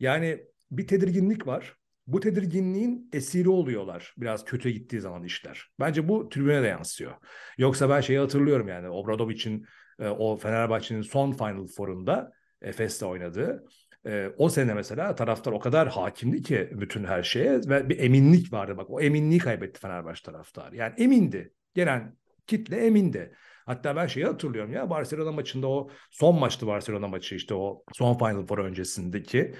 [0.00, 1.76] Yani bir tedirginlik var.
[2.06, 5.66] Bu tedirginliğin esiri oluyorlar biraz kötü gittiği zaman işler.
[5.80, 7.12] Bence bu tribüne de yansıyor.
[7.58, 9.66] Yoksa ben şeyi hatırlıyorum yani Obradovic'in
[9.98, 12.32] e, o Fenerbahçe'nin son Final Four'unda
[12.62, 13.64] Efes'te oynadığı
[14.06, 18.52] e, o sene mesela taraftar o kadar hakimdi ki bütün her şeye ve bir eminlik
[18.52, 18.76] vardı.
[18.76, 20.76] Bak o eminliği kaybetti Fenerbahçe taraftarı.
[20.76, 21.54] Yani emindi.
[21.74, 23.34] Gelen kitle emindi.
[23.66, 28.18] Hatta ben şeyi hatırlıyorum ya Barcelona maçında o son maçtı Barcelona maçı işte o son
[28.18, 29.54] Final Four öncesindeki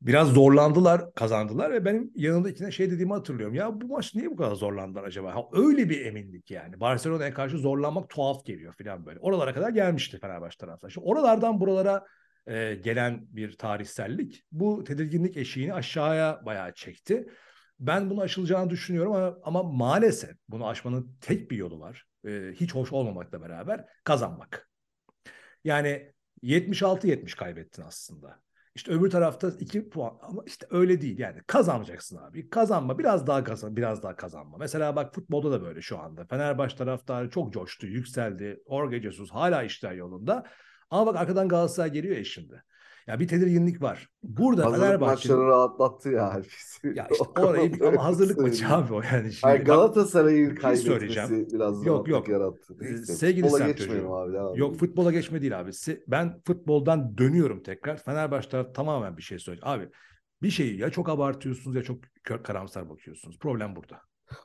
[0.00, 3.54] biraz zorlandılar kazandılar ve benim yanındakine şey dediğimi hatırlıyorum.
[3.54, 5.34] Ya bu maç niye bu kadar zorlandılar acaba?
[5.34, 6.80] Ha, öyle bir eminlik yani.
[6.80, 9.18] Barcelona'ya karşı zorlanmak tuhaf geliyor falan böyle.
[9.20, 10.90] Oralara kadar gelmişti Fenerbahçe taraftar.
[10.90, 12.06] Şimdi oralardan buralara
[12.48, 17.28] e, gelen bir tarihsellik bu tedirginlik eşiğini aşağıya bayağı çekti.
[17.80, 22.06] Ben bunu aşılacağını düşünüyorum ama, ama maalesef bunu aşmanın tek bir yolu var.
[22.26, 24.70] E, hiç hoş olmamakla beraber kazanmak.
[25.64, 28.40] Yani 76-70 kaybettin aslında.
[28.74, 32.50] İşte öbür tarafta iki puan ama işte öyle değil yani kazanacaksın abi.
[32.50, 34.56] Kazanma biraz daha kazan biraz daha kazanma.
[34.56, 36.24] Mesela bak futbolda da böyle şu anda.
[36.24, 38.62] Fenerbahçe taraftarı çok coştu, yükseldi.
[38.66, 40.44] Orge Jesus hala işler yolunda.
[40.90, 42.62] Ama bak arkadan Galatasaray geliyor ya şimdi.
[43.06, 44.08] Ya bir tedirginlik var.
[44.22, 46.68] Burada hazırlık Fenerbahçe maçları rahatlattı ya herkesi.
[46.94, 49.32] Ya işte orayı ama hazırlık maçı abi o yani.
[49.32, 52.28] Şimdi Hayır, Galatasaray'ın şey kaybetmesi biraz yok, yok.
[52.28, 52.76] yarattı.
[52.80, 54.32] Ee, Neyse, sevgili futbola geçmeyelim abi.
[54.32, 55.70] Devam Yok futbola geçme değil abi.
[56.08, 57.96] Ben futboldan dönüyorum tekrar.
[57.96, 59.78] Fenerbahçe tamamen bir şey söyleyeceğim.
[59.78, 59.88] Abi
[60.42, 61.98] bir şeyi ya çok abartıyorsunuz ya çok
[62.44, 63.38] karamsar bakıyorsunuz.
[63.38, 64.00] Problem burada.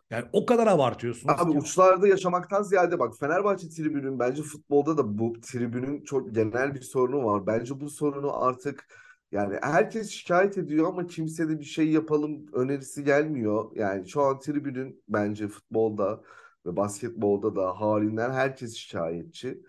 [0.10, 1.58] Yani o kadar abartıyorsunuz Abi ki.
[1.58, 7.26] uçlarda yaşamaktan ziyade bak Fenerbahçe tribünün bence futbolda da bu tribünün çok genel bir sorunu
[7.26, 7.48] var.
[7.48, 8.88] Bence bu sorunu artık
[9.32, 13.72] Yani herkes şikayet ediyor ama kimse de bir şey yapalım önerisi gelmiyor.
[13.76, 16.24] Yani şu an tribünün bence futbolda
[16.66, 19.62] ve basketbolda da halinden herkes şikayetçi.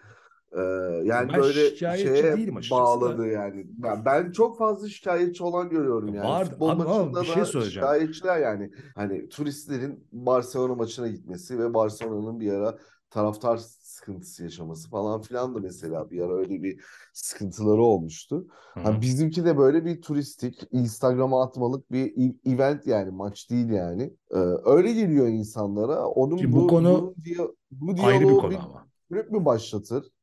[0.57, 0.61] Ee,
[1.05, 2.85] yani Ben böyle şeye değilim açıkçası da.
[2.85, 3.67] bağladı yani.
[3.69, 6.29] Ben, ben çok fazla şikayetçi olan görüyorum yani.
[6.29, 7.87] Var Futbol ama maçında bir şey söyleyeceğim.
[7.89, 8.71] şikayetçiler yani.
[8.95, 12.79] Hani turistlerin Barcelona maçına gitmesi ve Barcelona'nın bir ara
[13.11, 16.81] taraftar sıkıntısı yaşaması falan filan da mesela bir ara öyle bir
[17.13, 18.47] sıkıntıları olmuştu.
[18.75, 22.15] Ha, bizimki de böyle bir turistik Instagram'a atmalık bir
[22.47, 24.03] event yani maç değil yani.
[24.31, 26.07] Ee, öyle geliyor insanlara.
[26.07, 28.87] Onun Ki bu, bu konu bunun diya- bu Ayrı bir konu bir ama.
[29.09, 30.14] kulüp mü başlatır?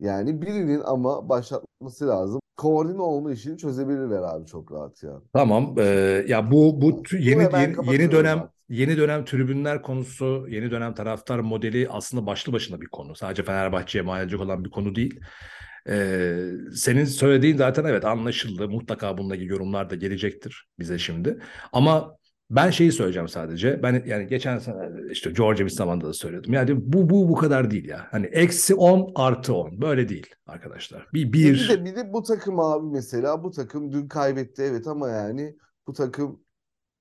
[0.00, 2.40] Yani birinin ama başlatması lazım.
[2.56, 5.20] Koordine olma işini çözebilirler abi çok rahat ya.
[5.32, 5.74] Tamam.
[5.78, 8.50] eee, ya bu bu tü- yeni yeni, yeni dönem artık.
[8.68, 13.14] yeni dönem tribünler konusu, yeni dönem taraftar modeli aslında başlı başına bir konu.
[13.14, 15.20] Sadece Fenerbahçe'ye mal edecek olan bir konu değil.
[15.88, 18.68] Eee, senin söylediğin zaten evet anlaşıldı.
[18.68, 21.38] Mutlaka bundaki yorumlar da gelecektir bize şimdi.
[21.72, 22.16] Ama
[22.50, 23.82] ben şeyi söyleyeceğim sadece.
[23.82, 26.52] Ben yani geçen sene işte George bir zamanda da söyledim.
[26.52, 28.06] Yani bu bu bu kadar değil ya.
[28.10, 31.06] Hani eksi 10 artı 10 böyle değil arkadaşlar.
[31.14, 34.62] Bir E bir bir de bir de bu takım abi mesela bu takım dün kaybetti
[34.62, 35.56] evet ama yani
[35.86, 36.40] bu takım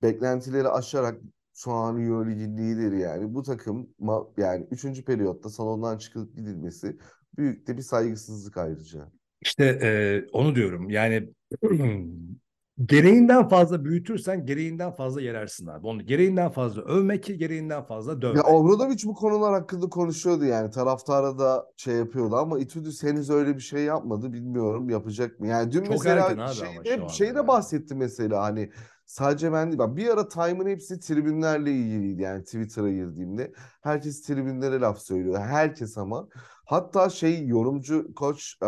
[0.01, 1.21] beklentileri aşarak
[1.53, 3.34] şu an Euroleague'in lideri yani.
[3.34, 3.89] Bu takım
[4.38, 5.05] yani 3.
[5.05, 6.97] periyotta salondan çıkıp gidilmesi
[7.38, 9.12] büyük de bir saygısızlık ayrıca.
[9.41, 9.89] İşte e,
[10.31, 10.89] onu diyorum.
[10.89, 11.29] Yani
[12.85, 15.88] gereğinden fazla büyütürsen gereğinden fazla yerersin abi.
[15.88, 18.38] Onu gereğinden fazla övme ki gereğinden fazla dövme.
[18.38, 23.55] Ya Obradovic bu konular hakkında konuşuyordu yani taraftara da şey yapıyordu ama Itudis henüz öyle
[23.55, 25.47] bir şey yapmadı bilmiyorum yapacak mı?
[25.47, 27.47] Yani dün Çok mesela şeyde, şeyde yani.
[27.47, 28.69] bahsetti mesela hani
[29.05, 34.99] sadece ben değil bir ara Time'ın hepsi tribünlerle ilgiliydi yani Twitter'a girdiğimde herkes tribünlere laf
[34.99, 36.27] söylüyor herkes ama
[36.65, 38.61] hatta şey yorumcu koç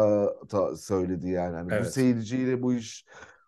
[0.51, 1.93] da söyledi yani hani bu Evet.
[1.93, 3.05] seyirciyle bu iş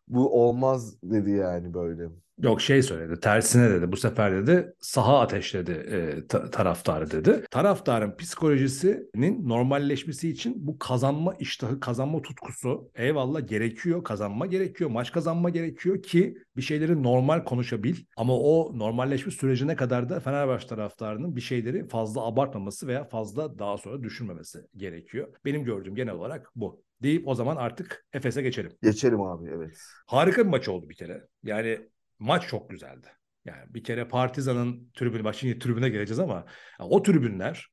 [0.09, 2.09] bu olmaz dedi yani böyle.
[2.39, 7.43] Yok şey söyledi tersine dedi bu sefer dedi saha ateşledi e, ta- taraftarı dedi.
[7.51, 15.49] Taraftarın psikolojisinin normalleşmesi için bu kazanma iştahı kazanma tutkusu eyvallah gerekiyor kazanma gerekiyor maç kazanma
[15.49, 17.95] gerekiyor ki bir şeyleri normal konuşabil.
[18.17, 23.77] Ama o normalleşme sürecine kadar da Fenerbahçe taraftarının bir şeyleri fazla abartmaması veya fazla daha
[23.77, 25.27] sonra düşünmemesi gerekiyor.
[25.45, 26.83] Benim gördüğüm genel olarak bu.
[27.03, 28.71] Deyip o zaman artık Efes'e geçelim.
[28.83, 29.77] Geçelim abi evet.
[30.07, 31.27] Harika bir maç oldu bir kere.
[31.43, 31.79] Yani
[32.19, 33.07] maç çok güzeldi.
[33.45, 36.45] Yani bir kere Partizan'ın tribünü, bak şimdi tribüne geleceğiz ama
[36.79, 37.67] o tribünler,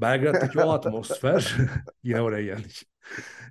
[0.00, 1.56] Belgrad'daki o atmosfer
[2.02, 2.82] yine oraya geldik.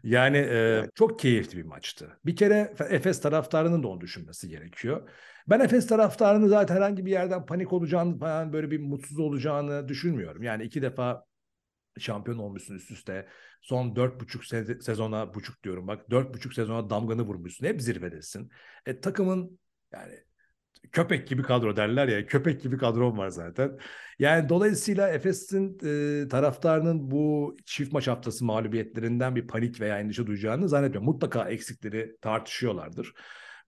[0.03, 2.19] Yani e, çok keyifli bir maçtı.
[2.25, 5.09] Bir kere Efes taraftarının da onu düşünmesi gerekiyor.
[5.47, 10.43] Ben Efes taraftarının zaten herhangi bir yerden panik olacağını falan böyle bir mutsuz olacağını düşünmüyorum.
[10.43, 11.25] Yani iki defa
[11.99, 13.27] şampiyon olmuşsun üst üste.
[13.61, 17.65] Son dört buçuk se- sezona, buçuk diyorum bak, dört buçuk sezona damganı vurmuşsun.
[17.65, 18.51] Hep zirvedesin.
[18.85, 19.59] E, takımın
[19.93, 20.13] yani
[20.91, 23.77] köpek gibi kadro derler ya, köpek gibi kadron var zaten.
[24.19, 25.77] Yani dolayısıyla Efes'in
[26.23, 31.05] e, taraftarının bu çift maç haftası mağlubiyetlerinden bir panik veya endişe duyacağını zannetmiyorum.
[31.05, 33.13] Mutlaka eksikleri tartışıyorlardır.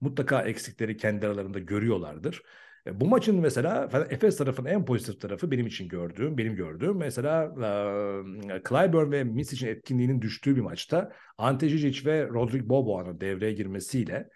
[0.00, 2.42] Mutlaka eksikleri kendi aralarında görüyorlardır.
[2.86, 7.44] E, Bu maçın mesela Efes tarafının en pozitif tarafı benim için gördüğüm, benim gördüğüm mesela
[7.44, 14.28] e, Clyburn ve Misic'in etkinliğinin düştüğü bir maçta Ante Žižić ve Rodrik Boboa'nın devreye girmesiyle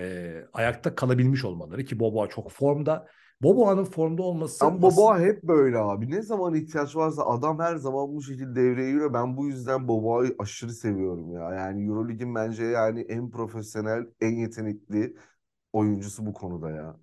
[0.00, 3.06] e, ayakta kalabilmiş olmaları ki Boboa çok formda.
[3.42, 6.10] Boboa'nın formda olması Ama Boboa hep böyle abi.
[6.10, 9.14] Ne zaman ihtiyaç varsa adam her zaman bu şekilde devreye giriyor.
[9.14, 11.54] Ben bu yüzden Boboa'yı aşırı seviyorum ya.
[11.54, 15.16] Yani Euroleague'in bence yani en profesyonel, en yetenekli
[15.72, 16.96] oyuncusu bu konuda ya.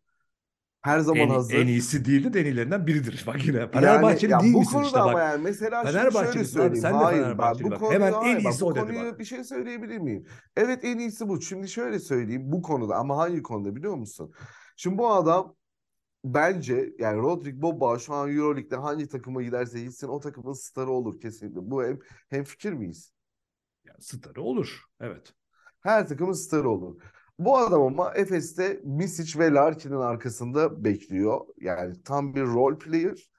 [0.82, 1.54] Her zaman en, hazır.
[1.56, 3.24] en iyisi değildi de en iyilerinden biridir.
[3.28, 5.22] Bak yine Yani Fenerbahçe'nin ya değil bu misin konuda işte ama bak.
[5.22, 6.76] yani mesela abi, söyleyeyim.
[6.76, 7.92] sen de Hayır, Fenerbahçeli bu bak.
[7.92, 9.20] Hemen en iyisi o dedi bak.
[9.20, 10.26] bir şey söyleyebilir miyim?
[10.56, 11.42] Evet en iyisi bu.
[11.42, 14.34] Şimdi şöyle söyleyeyim bu konuda ama hangi konuda biliyor musun?
[14.76, 15.56] Şimdi bu adam
[16.24, 21.20] bence yani Rodrik Boboa şu an Euroleague'de hangi takıma giderse gitsin o takımın starı olur
[21.22, 21.72] kesinlikle.
[21.72, 23.14] Bu hem, hem fikir miyiz?
[23.86, 24.84] Yani starı olur.
[25.02, 25.34] Evet.
[25.82, 27.02] Her takımın starı olur.
[27.40, 31.42] Bu adam ama Efes'te Misic ve Larkin'in arkasında bekliyor.
[31.58, 33.30] Yani tam bir role player.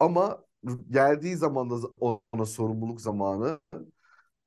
[0.00, 0.44] Ama
[0.90, 1.76] geldiği zaman da
[2.32, 3.60] ona sorumluluk zamanı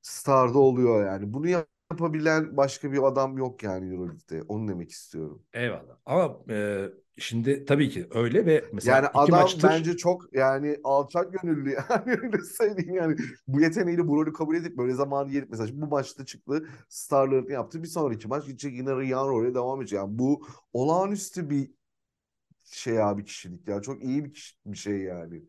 [0.02, 1.34] starda oluyor yani.
[1.34, 4.44] Bunu yapabilen başka bir adam yok yani Euroleague'de.
[4.44, 5.44] Onu demek istiyorum.
[5.54, 5.98] Eyvallah.
[6.06, 6.86] Ama e,
[7.18, 11.70] şimdi tabii ki öyle ve mesela Yani iki adam maçtır bence çok yani alçak gönüllü
[11.90, 13.16] yani öyle söyleyeyim yani.
[13.48, 17.52] Bu yeteneğiyle bu rolü kabul edip böyle zamanı gelip mesela şimdi bu maçta çıktı starlarını
[17.52, 17.84] yaptı.
[17.84, 19.98] Bir sonraki maç gidecek yine yan role devam edecek.
[19.98, 21.72] Yani bu olağanüstü bir
[22.64, 23.82] şey abi kişilik ya.
[23.82, 25.44] Çok iyi bir, kişi- bir şey yani.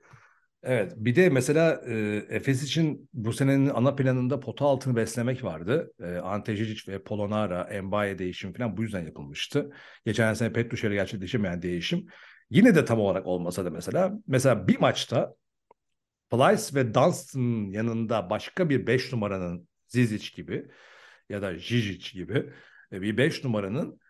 [0.63, 5.93] Evet bir de mesela e, Efes için bu senenin ana planında pota altını beslemek vardı.
[6.01, 9.71] E, Ante Žižić ve Polonara, Mbaye değişim falan bu yüzden yapılmıştı.
[10.07, 12.07] Geçen sene Petrusev'e gerçekleşemeyen değişim.
[12.51, 15.35] Yine de tam olarak olmasa da mesela mesela bir maçta
[16.31, 20.69] Plyce ve Dunstan yanında başka bir 5 numaranın Zizic gibi
[21.29, 22.53] ya da Žižić gibi
[22.93, 24.01] bir 5 numaranın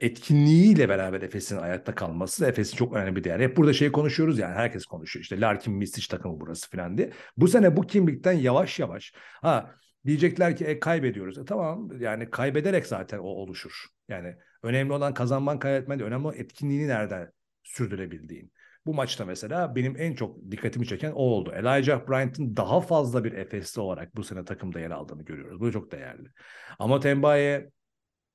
[0.00, 3.40] etkinliğiyle beraber Efes'in ayakta kalması Efes'in çok önemli bir değer.
[3.40, 7.10] Hep burada şey konuşuyoruz yani herkes konuşuyor işte Larkin Misic takımı burası falan diye.
[7.36, 9.12] Bu sene bu kimlikten yavaş yavaş
[9.42, 9.74] ha
[10.06, 11.38] diyecekler ki e, kaybediyoruz.
[11.38, 13.86] E, tamam yani kaybederek zaten o oluşur.
[14.08, 16.08] Yani önemli olan kazanman kaybetmen değil.
[16.08, 18.52] Önemli olan etkinliğini nereden sürdürebildiğin.
[18.86, 21.52] Bu maçta mesela benim en çok dikkatimi çeken o oldu.
[21.52, 25.60] Elijah Bryant'ın daha fazla bir Efesli olarak bu sene takımda yer aldığını görüyoruz.
[25.60, 26.28] Bu çok değerli.
[26.78, 27.70] Ama Tembaye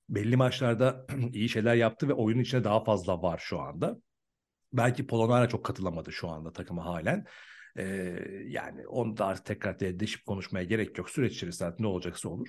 [0.09, 3.97] belli maçlarda iyi şeyler yaptı ve oyunun içine daha fazla var şu anda.
[4.73, 7.25] Belki Polonara çok katılamadı şu anda takıma halen.
[7.77, 11.09] Ee, yani onu da artık tekrar deşip konuşmaya gerek yok.
[11.09, 12.47] Süreç içerisinde ne olacaksa olur.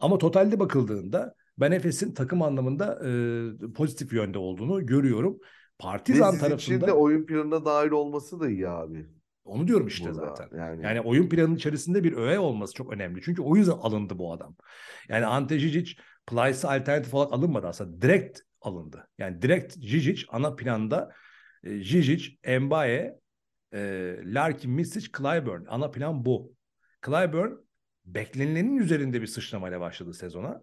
[0.00, 5.38] Ama totalde bakıldığında ben Efes'in takım anlamında e, pozitif yönde olduğunu görüyorum.
[5.78, 6.54] Partizan tarafında...
[6.54, 9.06] için de oyun planına dahil olması da iyi abi.
[9.44, 10.58] Onu diyorum işte Burada, zaten.
[10.58, 10.82] Yani...
[10.84, 13.22] yani oyun planının içerisinde bir öğe olması çok önemli.
[13.24, 14.56] Çünkü o yüzden alındı bu adam.
[15.08, 18.02] Yani Ante Žižić Plyce'a alternatif olarak alınmadı aslında.
[18.02, 19.08] Direkt alındı.
[19.18, 21.12] Yani direkt Žižić ana planda
[21.64, 23.18] e, Žižić, Mbaye,
[23.74, 23.80] e,
[24.24, 25.64] Larkin, Misic, Clyburn.
[25.68, 26.54] Ana plan bu.
[27.06, 27.52] Clyburn
[28.04, 30.62] beklenilenin üzerinde bir sıçramayla başladı sezona.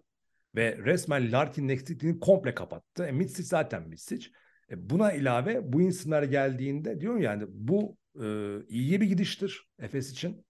[0.54, 3.04] Ve resmen Larkin'in eksikliğini komple kapattı.
[3.04, 4.28] E, Misic zaten Misic.
[4.70, 8.26] E, buna ilave bu isimler geldiğinde diyorum yani bu e,
[8.68, 10.44] iyiye bir gidiştir Efes için.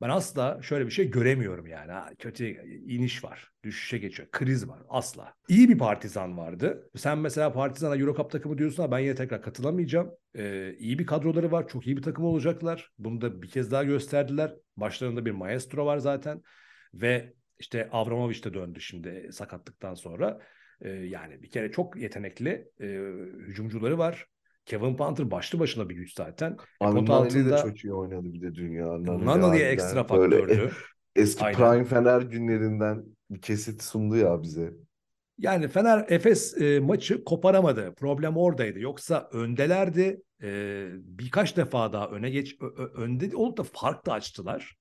[0.00, 1.92] Ben asla şöyle bir şey göremiyorum yani.
[1.92, 2.46] Ha, kötü
[2.86, 5.34] iniş var, düşüşe geçiyor, kriz var asla.
[5.48, 6.90] İyi bir partizan vardı.
[6.96, 10.10] Sen mesela partizana Eurocup takımı diyorsun ama ben yine tekrar katılamayacağım.
[10.36, 12.90] Ee, iyi bir kadroları var, çok iyi bir takım olacaklar.
[12.98, 14.54] Bunu da bir kez daha gösterdiler.
[14.76, 16.42] Başlarında bir maestro var zaten.
[16.94, 20.40] Ve işte Avramovic de döndü şimdi sakatlıktan sonra.
[20.80, 22.86] Ee, yani bir kere çok yetenekli e,
[23.38, 24.26] hücumcuları var.
[24.66, 26.56] Kevin Panther başlı başına bir güç zaten.
[26.80, 27.56] Abi Pot altında...
[27.56, 28.86] de çok iyi oynadı bir de dünya.
[28.86, 30.70] Nunnally'e ekstra faktördü.
[31.16, 31.58] Eski Aynen.
[31.58, 34.72] Prime Fener günlerinden bir kesit sundu ya bize.
[35.38, 37.94] Yani Fener Efes e, maçı koparamadı.
[37.94, 38.80] Problem oradaydı.
[38.80, 40.22] Yoksa öndelerdi.
[40.42, 44.76] E, birkaç defa daha öne geç ö, ö, önde olup da fark da açtılar.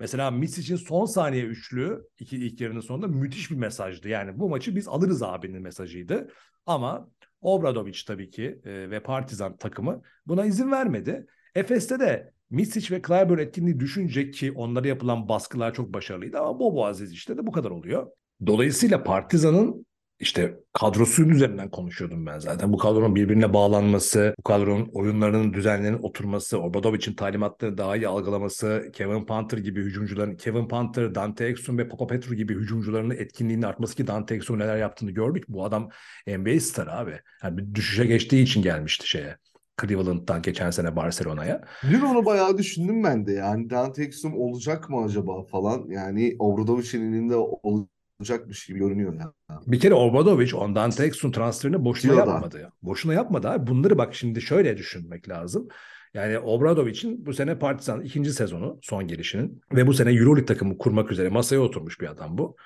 [0.00, 4.08] Mesela Misic'in son saniye üçlü iki ilk yarının sonunda müthiş bir mesajdı.
[4.08, 6.28] Yani bu maçı biz alırız abinin mesajıydı.
[6.66, 7.10] Ama
[7.40, 11.26] Obradovic tabii ki e, ve Partizan takımı buna izin vermedi.
[11.54, 16.86] Efes'te de Misic ve Clyburn etkinliği düşünecek ki onlara yapılan baskılar çok başarılıydı ama Bobo
[16.86, 18.06] Aziz işte de bu kadar oluyor.
[18.46, 19.86] Dolayısıyla Partizan'ın
[20.20, 22.72] işte kadrosunun üzerinden konuşuyordum ben zaten.
[22.72, 29.24] Bu kadronun birbirine bağlanması, bu kadronun oyunlarının düzenlerinin oturması, Obradovic'in talimatlarını daha iyi algılaması, Kevin
[29.24, 34.06] Panther gibi hücumcuların, Kevin Panther, Dante Exum ve Papa Petru gibi hücumcuların etkinliğinin artması ki
[34.06, 35.44] Dante Exum neler yaptığını gördük.
[35.48, 35.88] Bu adam
[36.26, 37.20] NBA star abi.
[37.42, 39.36] Yani bir düşüşe geçtiği için gelmişti şeye.
[39.80, 41.60] Cleveland'dan geçen sene Barcelona'ya.
[41.90, 43.32] Dün onu bayağı düşündüm ben de.
[43.32, 45.86] Yani Dante Exum olacak mı acaba falan.
[45.88, 49.32] Yani Obradovic'in elinde olacak olacakmış gibi görünüyor ya.
[49.66, 52.62] Bir kere Obradovic ondan Texun transferini boşuna Diyor yapmadı.
[52.62, 52.72] Da.
[52.82, 53.66] Boşuna yapmadı abi.
[53.66, 55.68] Bunları bak şimdi şöyle düşünmek lazım.
[56.14, 61.12] Yani Obradovic'in bu sene Partizan ikinci sezonu son gelişinin ve bu sene Euroleague takımı kurmak
[61.12, 62.56] üzere masaya oturmuş bir adam bu.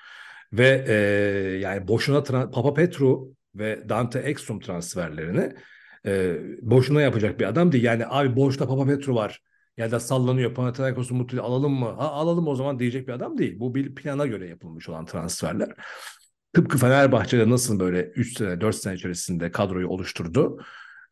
[0.53, 0.93] Ve e,
[1.59, 5.53] yani boşuna Papa Petru ve Dante Exum transferlerini
[6.05, 7.83] e, boşuna yapacak bir adam değil.
[7.83, 9.41] Yani abi boşta Papa Petru var
[9.77, 11.85] ya da sallanıyor Panathinaikos'u mutlu alalım mı?
[11.85, 13.59] Ha, alalım o zaman diyecek bir adam değil.
[13.59, 15.69] Bu bir plana göre yapılmış olan transferler.
[16.53, 20.59] Tıpkı Fenerbahçe'de nasıl böyle 3 sene 4 sene içerisinde kadroyu oluşturdu.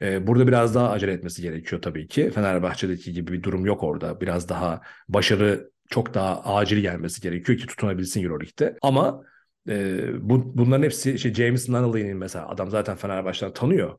[0.01, 2.31] Ee, burada biraz daha acele etmesi gerekiyor tabii ki.
[2.31, 4.21] Fenerbahçe'deki gibi bir durum yok orada.
[4.21, 8.77] Biraz daha başarı çok daha acil gelmesi gerekiyor ki tutunabilsin Euroleague'de.
[8.81, 9.23] Ama
[9.69, 13.97] e, bu, bunların hepsi işte James Nunnally'nin mesela adam zaten Fenerbahçe'den tanıyor.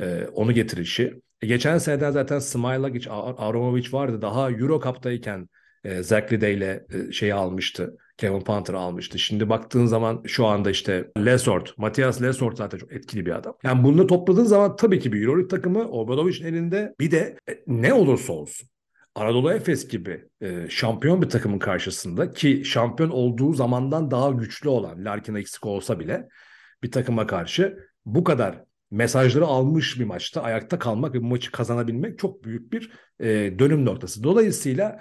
[0.00, 1.20] E, onu getirişi.
[1.44, 4.22] E, geçen seneden zaten Smailagic, Aromovic vardı.
[4.22, 5.48] Daha Euro Cup'tayken
[5.84, 7.96] e, Zach ile e, şeyi almıştı.
[8.16, 9.18] Kevin Panther almıştı.
[9.18, 13.56] Şimdi baktığın zaman şu anda işte Lesort, Matias Lesort zaten çok etkili bir adam.
[13.64, 17.94] Yani bunu topladığın zaman tabii ki bir Euroleague takımı Obradovic'in elinde bir de e, ne
[17.94, 18.68] olursa olsun
[19.14, 25.04] Anadolu Efes gibi e, şampiyon bir takımın karşısında ki şampiyon olduğu zamandan daha güçlü olan
[25.04, 26.28] Larkin eksik olsa bile
[26.82, 28.64] bir takıma karşı bu kadar
[28.94, 33.84] mesajları almış bir maçta ayakta kalmak ve bu maçı kazanabilmek çok büyük bir e, dönüm
[33.84, 34.22] noktası.
[34.22, 35.00] Dolayısıyla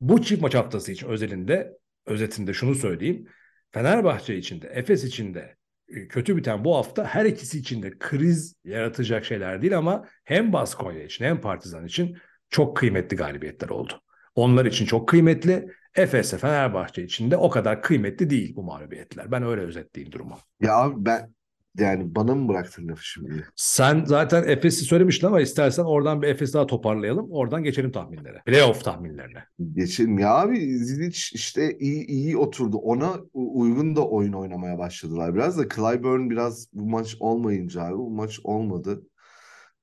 [0.00, 3.26] bu çift maç haftası için özelinde özetinde şunu söyleyeyim.
[3.72, 5.56] Fenerbahçe için de Efes için de
[5.88, 10.52] e, kötü biten bu hafta her ikisi için de kriz yaratacak şeyler değil ama hem
[10.52, 12.18] Baskonya için hem Partizan için
[12.50, 14.00] çok kıymetli galibiyetler oldu.
[14.34, 15.68] Onlar için çok kıymetli.
[15.94, 19.30] Efes'e Fenerbahçe için de o kadar kıymetli değil bu mağlubiyetler.
[19.30, 20.38] Ben öyle özetleyeyim durumu.
[20.60, 21.34] Ya ben
[21.78, 23.48] yani bana mı bıraktın lafı şimdi?
[23.56, 27.30] Sen zaten Efes'i söylemiştin ama istersen oradan bir Efes daha toparlayalım.
[27.30, 28.42] Oradan geçelim tahminlere.
[28.46, 29.44] Playoff tahminlerine.
[29.72, 32.76] Geçelim ya abi Zidic işte iyi iyi oturdu.
[32.76, 35.34] Ona uygun da oyun oynamaya başladılar.
[35.34, 39.02] Biraz da Clyburn biraz bu maç olmayınca abi bu maç olmadı.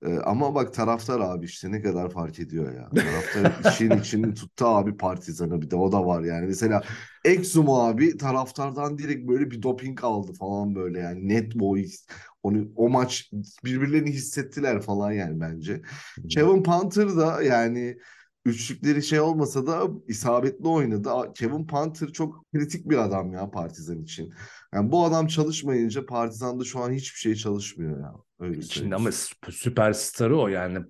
[0.05, 2.89] Ee, ama bak taraftar abi işte ne kadar fark ediyor ya.
[2.95, 6.45] Taraftar işin içini tuttu abi partizanı bir de o da var yani.
[6.47, 6.81] Mesela
[7.25, 12.05] Exum abi taraftardan direkt böyle bir doping aldı falan böyle yani net boys.
[12.43, 13.31] Onu, o maç
[13.65, 15.81] birbirlerini hissettiler falan yani bence.
[16.29, 17.97] Kevin Panther da yani
[18.45, 21.09] üçlükleri şey olmasa da isabetli oynadı.
[21.35, 24.33] Kevin Panther çok kritik bir adam ya Partizan için.
[24.73, 28.24] Yani bu adam çalışmayınca Partizan'da şu an hiçbir şey çalışmıyor ya.
[28.39, 29.09] Öyle İçinde ama
[29.49, 30.85] süperstarı o yani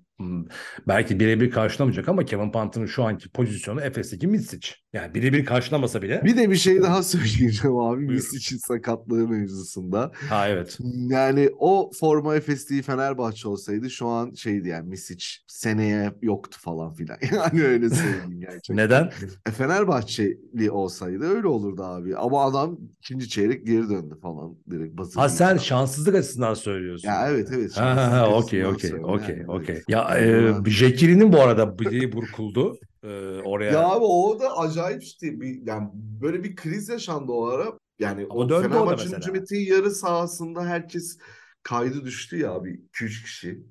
[0.88, 4.70] belki birebir karşılamayacak ama Kevin Panther'ın şu anki pozisyonu Efes'teki Misic.
[4.94, 6.22] Yani birebir karşılamasa bile.
[6.24, 10.12] Bir de bir şey daha söyleyeceğim abi Misic'in sakatlığı mevzusunda.
[10.30, 10.78] Ha evet.
[11.10, 16.94] Yani o forma Efes değil Fenerbahçe olsaydı şu an şeydi yani Misic seneye yoktu falan
[16.94, 17.18] filan.
[17.36, 18.78] Yani öyle söyleyeyim gerçekten.
[18.78, 19.12] Neden?
[19.46, 22.16] E, Fenerbahçeli olsaydı öyle olurdu abi.
[22.16, 25.20] Ama adam ikinci çeyrek geri döndü falan direkt basın.
[25.20, 27.08] Ha sen şanssızlık açısından söylüyorsun.
[27.08, 27.78] Ya evet evet.
[27.78, 29.82] Ha ha ha okey okey okey okey.
[29.88, 32.78] Ya e, Jekiri'nin bu arada bileği burkuldu.
[33.04, 33.08] E,
[33.42, 33.72] oraya.
[33.72, 37.74] Ya abi o da acayip işte bir yani böyle bir kriz yaşandı o ara.
[38.00, 41.18] Yani Ama o Fenerbahçe'nin hükümetin yarı sahasında herkes
[41.64, 43.64] kaydı düştü ya abi 2-3 kişi.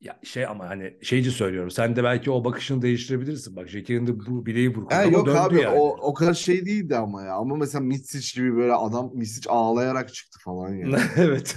[0.00, 1.70] Ya şey ama hani şeyci söylüyorum.
[1.70, 3.56] Sen de belki o bakışını değiştirebilirsin.
[3.56, 5.78] Bak Jekir'in de bu bileği burkuldu Ha, ama yok döndü abi yani.
[5.78, 7.34] o, o kadar şey değildi ama ya.
[7.34, 10.96] Ama mesela Mitsic gibi böyle adam Mitsic ağlayarak çıktı falan yani.
[11.16, 11.56] evet.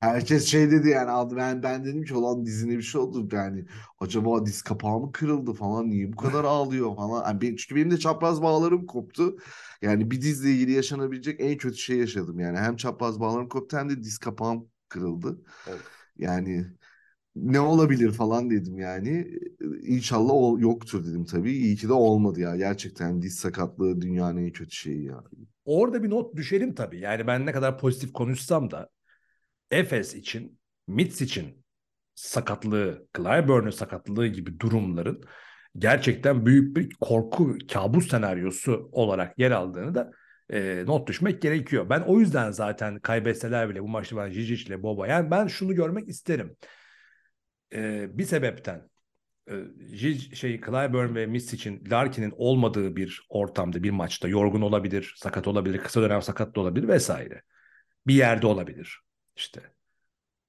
[0.00, 3.64] Herkes şey dedi yani adı ben ben dedim ki olan dizine bir şey oldu yani
[4.00, 7.24] acaba diz kapağı mı kırıldı falan niye bu kadar ağlıyor falan.
[7.28, 9.36] Yani benim, çünkü benim de çapraz bağlarım koptu.
[9.82, 12.58] Yani bir dizle ilgili yaşanabilecek en kötü şey yaşadım yani.
[12.58, 15.38] Hem çapraz bağlarım koptu hem de diz kapağım kırıldı.
[15.66, 15.86] Evet.
[16.18, 16.66] Yani
[17.36, 19.28] ne olabilir falan dedim yani.
[19.82, 21.52] İnşallah o yoktur dedim tabii.
[21.52, 22.56] İyi ki de olmadı ya.
[22.56, 25.24] Gerçekten diz sakatlığı dünyanın en kötü şeyi ya.
[25.64, 27.00] Orada bir not düşelim tabii.
[27.00, 28.90] Yani ben ne kadar pozitif konuşsam da
[29.70, 31.64] Efes için, Mitz için
[32.14, 35.22] sakatlığı, Clyburn'un sakatlığı gibi durumların
[35.78, 40.10] gerçekten büyük bir korku, kabus senaryosu olarak yer aldığını da
[40.52, 41.90] e, not düşmek gerekiyor.
[41.90, 45.74] Ben o yüzden zaten kaybetseler bile bu maçta ben Jijic ile Boba yani ben şunu
[45.74, 46.56] görmek isterim.
[47.74, 48.88] E, bir sebepten
[49.50, 49.54] e,
[50.34, 55.78] şey Clyburn ve Miss için Larkin'in olmadığı bir ortamda bir maçta yorgun olabilir, sakat olabilir,
[55.78, 57.42] kısa dönem sakat da olabilir vesaire.
[58.06, 59.07] Bir yerde olabilir
[59.38, 59.60] işte.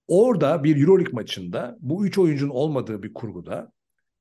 [0.08, 3.72] Orada bir Euroleague maçında bu üç oyuncunun olmadığı bir kurguda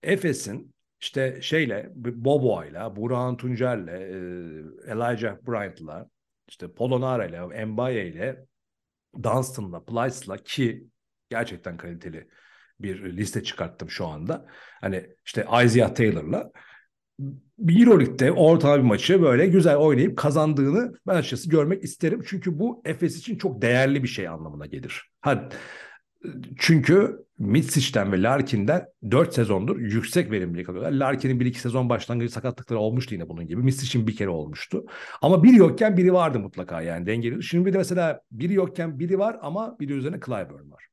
[0.03, 3.89] Efes'in işte şeyle Bobo'yla, Burhan Tuncer'le,
[4.87, 6.11] Elijah Bryant'la,
[6.49, 8.47] işte Polonara'yla, Mbaye'yle,
[9.23, 10.87] Dunstan'la, Plyce'la ki
[11.31, 12.29] gerçekten kaliteli
[12.81, 14.47] bir liste çıkarttım şu anda.
[14.81, 16.51] Hani işte Isaiah Taylor'la
[17.59, 22.23] Euroleague'de ortalama bir maçı böyle güzel oynayıp kazandığını ben açıkçası görmek isterim.
[22.27, 25.11] Çünkü bu Efes için çok değerli bir şey anlamına gelir.
[25.21, 25.49] Ha,
[26.59, 30.93] çünkü Mitsic'ten ve Larkin'den 4 sezondur yüksek verimlilik alıyorlar.
[30.93, 33.63] Larkin'in 1-2 sezon başlangıcı sakatlıkları olmuştu yine bunun gibi.
[33.63, 34.85] Mitsic'in bir kere olmuştu.
[35.23, 37.43] Ama biri yokken biri vardı mutlaka yani dengeli.
[37.43, 40.87] Şimdi bir de mesela biri yokken biri var ama biri üzerine Clyburn var.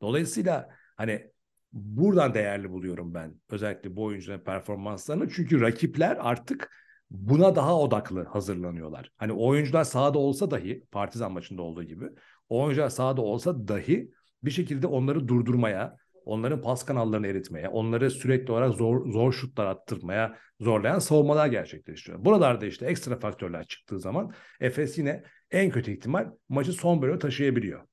[0.00, 1.31] Dolayısıyla hani
[1.72, 5.28] buradan değerli buluyorum ben özellikle bu oyuncuların performanslarını.
[5.28, 6.70] Çünkü rakipler artık
[7.10, 9.12] buna daha odaklı hazırlanıyorlar.
[9.16, 12.04] Hani oyuncular sahada olsa dahi Partizan maçında olduğu gibi
[12.48, 14.10] oyuncular sahada olsa dahi
[14.44, 20.36] bir şekilde onları durdurmaya, onların pas kanallarını eritmeye, onları sürekli olarak zor, zor şutlar attırmaya
[20.60, 22.24] zorlayan savunmalar gerçekleştiriyor.
[22.24, 27.91] Buralarda işte ekstra faktörler çıktığı zaman Efes yine en kötü ihtimal maçı son bölüme taşıyabiliyor.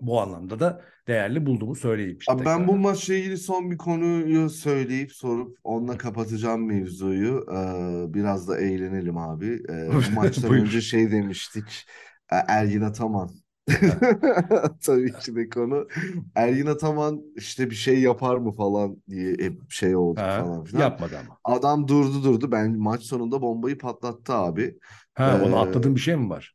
[0.00, 2.16] Bu anlamda da değerli bulduğumu söyleyeyim.
[2.20, 7.46] Işte Abi ben bu maçla ilgili son bir konuyu söyleyip sorup onunla kapatacağım mevzuyu.
[7.52, 9.62] Ee, biraz da eğlenelim abi.
[9.70, 11.86] Ee, bu maçtan önce şey demiştik.
[12.30, 13.30] Ergin Ataman
[14.82, 15.88] Tabii ki de konu.
[16.34, 20.80] Ergin Ataman işte bir şey yapar mı falan diye hep şey oldu ha, falan filan.
[20.80, 21.56] Yapmadı ama.
[21.56, 22.52] Adam durdu durdu.
[22.52, 24.78] Ben maç sonunda bombayı patlattı abi.
[25.14, 26.54] Ha, Ee, onu atladığın bir şey mi var?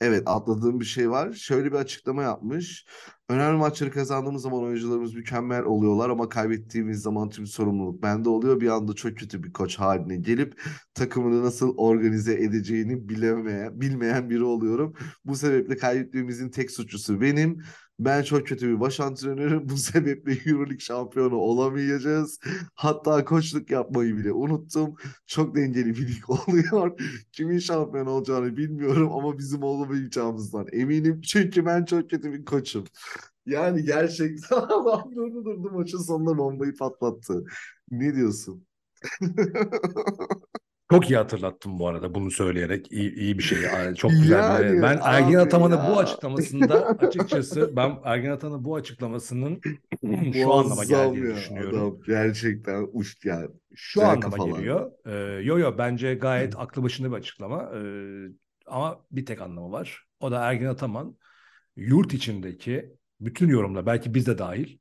[0.00, 1.32] Evet atladığım bir şey var.
[1.32, 2.86] Şöyle bir açıklama yapmış.
[3.28, 8.60] Önemli maçları kazandığımız zaman oyuncularımız mükemmel oluyorlar ama kaybettiğimiz zaman tüm sorumluluk bende oluyor.
[8.60, 10.62] Bir anda çok kötü bir koç haline gelip
[10.94, 14.94] takımını nasıl organize edeceğini bilemeyen, bilmeyen biri oluyorum.
[15.24, 17.62] Bu sebeple kaybettiğimizin tek suçlusu benim.
[18.00, 19.68] Ben çok kötü bir baş antrenörüm.
[19.68, 22.40] Bu sebeple Euroleague şampiyonu olamayacağız.
[22.74, 24.94] Hatta koçluk yapmayı bile unuttum.
[25.26, 27.00] Çok dengeli bir lig oluyor.
[27.32, 31.20] Kimin şampiyon olacağını bilmiyorum ama bizim olamayacağımızdan eminim.
[31.20, 32.84] Çünkü ben çok kötü bir koçum.
[33.46, 37.44] Yani gerçekten adam durdu durdu maçın sonunda bombayı patlattı.
[37.90, 38.66] Ne diyorsun?
[40.90, 42.92] Çok iyi hatırlattım bu arada bunu söyleyerek.
[42.92, 43.58] iyi, iyi bir şey.
[43.94, 44.38] Çok güzel.
[44.38, 49.60] Yani ben Ergin Ataman'ın bu açıklamasında açıkçası ben Ergin Ataman'ın bu açıklamasının
[50.32, 51.78] şu anlama geldiğini ya düşünüyorum.
[51.78, 53.48] Adam gerçekten uç yani.
[53.74, 54.58] Şu Güzel anlama kafalar.
[54.58, 54.92] geliyor.
[55.06, 57.70] Ee, yo yo bence gayet aklı başında bir açıklama.
[57.74, 57.80] Ee,
[58.66, 60.04] ama bir tek anlamı var.
[60.20, 61.16] O da Ergin Ataman
[61.76, 64.78] yurt içindeki bütün yorumlar belki biz de dahil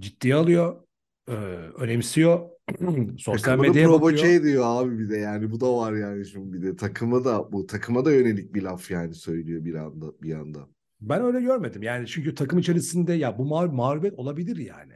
[0.00, 0.82] ciddiye alıyor,
[1.28, 1.32] e,
[1.78, 2.40] önemsiyor.
[3.18, 4.24] Sosyal Takımını medyaya bakıyor.
[4.24, 7.66] ediyor abi bir de yani bu da var yani şimdi bir de takıma da bu
[7.66, 10.58] takıma da yönelik bir laf yani söylüyor bir anda bir anda.
[11.00, 11.82] Ben öyle görmedim.
[11.82, 14.92] Yani çünkü takım içerisinde ya bu mağ- mağlubiyet olabilir yani.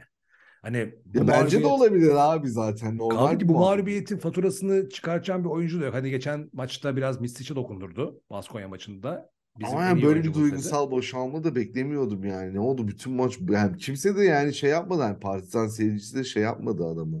[0.61, 5.43] Hani bu Ya bence de olabilir abi zaten normal Kaldı ki bu mağlubiyetin faturasını çıkartan
[5.43, 5.93] bir oyuncu da yok.
[5.93, 8.21] Hani geçen maçta biraz Mistic'e dokundurdu.
[8.29, 9.29] Baskonya maçında.
[9.59, 12.53] Bizim Ama yani böyle bir duygusal boşalma da beklemiyordum yani.
[12.53, 16.43] Ne oldu bütün maç yani kimse de yani şey yapmadı yani Partizan seyircisi de şey
[16.43, 17.15] yapmadı adamı.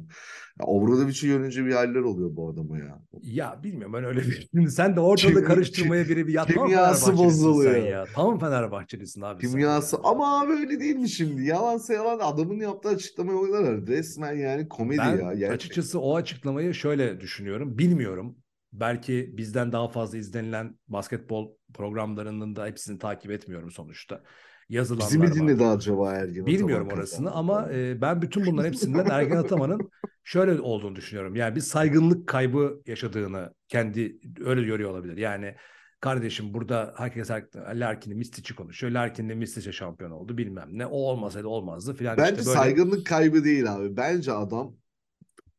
[0.59, 2.99] Ya Obradoviç'i görünce bir haller oluyor bu adama ya.
[3.21, 4.47] Ya bilmiyorum ben öyle bir...
[4.55, 6.45] Şimdi sen de ortalığı Kim- karıştırmaya biri bir ya.
[6.45, 7.75] Tam kimyası bozuluyor.
[7.75, 8.05] ya.
[8.15, 10.01] Tam Fenerbahçelisin abi Kimyası ya.
[10.05, 11.43] ama abi öyle değil mi şimdi?
[11.45, 13.87] Yalansa yalan adamın yaptığı açıklamayı oynar.
[13.87, 15.15] Resmen yani komedi Ben ya.
[15.17, 15.55] Gerçekten.
[15.55, 17.77] açıkçası o açıklamayı şöyle düşünüyorum.
[17.77, 18.35] Bilmiyorum.
[18.79, 24.23] Belki bizden daha fazla izlenilen basketbol programlarının da hepsini takip etmiyorum sonuçta.
[24.69, 25.35] Yazılanlar Bizi mi var.
[25.35, 29.89] dinledi acaba Ergin Bilmiyorum orasını ama e, ben bütün bunların hepsinden Ergen Ataman'ın
[30.23, 31.35] şöyle olduğunu düşünüyorum.
[31.35, 35.17] Yani bir saygınlık kaybı yaşadığını kendi öyle görüyor olabilir.
[35.17, 35.55] Yani
[35.99, 38.93] kardeşim burada herkes Larkin'in Mistic'i konuşuyor.
[38.93, 40.85] Larkin'in Mistic'e şampiyon oldu bilmem ne.
[40.85, 42.57] O olmasaydı olmazdı filan Bence işte böyle.
[42.57, 43.97] saygınlık kaybı değil abi.
[43.97, 44.75] Bence adam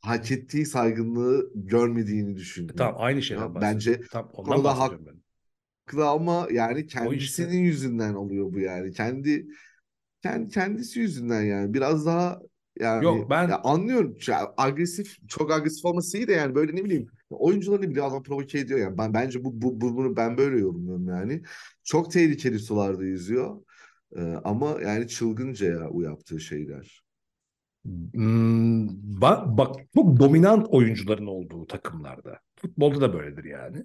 [0.01, 2.77] hak ettiği saygınlığı görmediğini düşünüyor.
[2.77, 4.03] Tamam aynı şeyden bahsediyorum.
[4.03, 5.23] bence Tam ondan konuda hak- ben.
[5.87, 7.59] haklı ama yani kendisinin işte.
[7.59, 8.93] yüzünden oluyor bu yani.
[8.93, 9.47] Kendi
[10.23, 11.75] kendi kendisi yüzünden yani.
[11.75, 12.41] Biraz daha
[12.81, 14.17] yani Yok, ben- ya anlıyorum.
[14.29, 18.59] Ya, agresif çok agresif olması iyi de yani böyle ne bileyim oyuncularını bile adam provoke
[18.59, 18.99] ediyor yani.
[18.99, 21.43] Ben bence bu, bu, bu- bunu ben böyle yorumluyorum yani.
[21.85, 23.63] Çok tehlikeli sularda yüzüyor.
[24.17, 27.06] Ee, ama yani çılgınca ya o yaptığı şeyler.
[28.15, 28.89] Hmm,
[29.21, 32.41] bak, çok dominant oyuncuların olduğu takımlarda.
[32.57, 33.85] Futbolda da böyledir yani.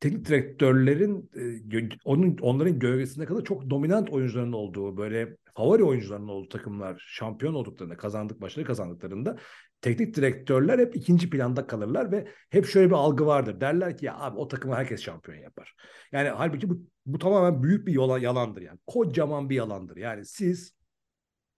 [0.00, 1.30] Teknik direktörlerin
[1.72, 7.54] e, onun onların gölgesinde kadar çok dominant oyuncuların olduğu böyle favori oyuncuların olduğu takımlar şampiyon
[7.54, 9.36] olduklarında kazandık maçları kazandıklarında
[9.80, 13.60] teknik direktörler hep ikinci planda kalırlar ve hep şöyle bir algı vardır.
[13.60, 15.74] Derler ki ya abi o takımı herkes şampiyon yapar.
[16.12, 18.78] Yani halbuki bu, bu tamamen büyük bir yola, yalandır yani.
[18.86, 19.96] Kocaman bir yalandır.
[19.96, 20.79] Yani siz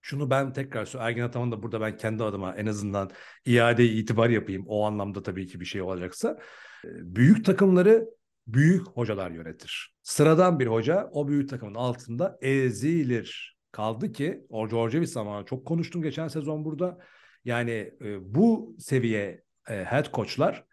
[0.03, 1.09] şunu ben tekrar söylüyorum.
[1.09, 3.11] Ergin Ataman da burada ben kendi adıma en azından
[3.45, 4.63] iade itibar yapayım.
[4.67, 6.39] O anlamda tabii ki bir şey olacaksa.
[6.83, 8.09] Büyük takımları
[8.47, 9.95] büyük hocalar yönetir.
[10.01, 13.57] Sıradan bir hoca o büyük takımın altında ezilir.
[13.71, 16.97] Kaldı ki o Georgievic zamanı çok konuştum geçen sezon burada.
[17.45, 20.65] Yani bu seviye head coachlar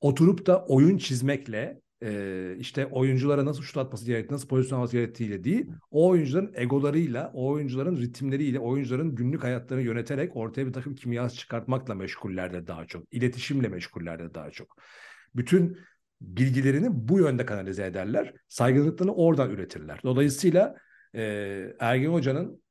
[0.00, 5.44] oturup da oyun çizmekle e, işte oyunculara nasıl şut atması gerektiği, nasıl pozisyon alması gerektiğiyle
[5.44, 10.94] değil, o oyuncuların egolarıyla, o oyuncuların ritimleriyle, o oyuncuların günlük hayatlarını yöneterek ortaya bir takım
[10.94, 14.76] kimyası çıkartmakla meşgullerde daha çok, iletişimle meşgullerde daha çok.
[15.36, 15.78] Bütün
[16.20, 20.00] bilgilerini bu yönde kanalize ederler, saygınlıklarını oradan üretirler.
[20.04, 20.74] Dolayısıyla
[21.14, 21.22] e,
[21.80, 22.62] Ergin Hoca'nın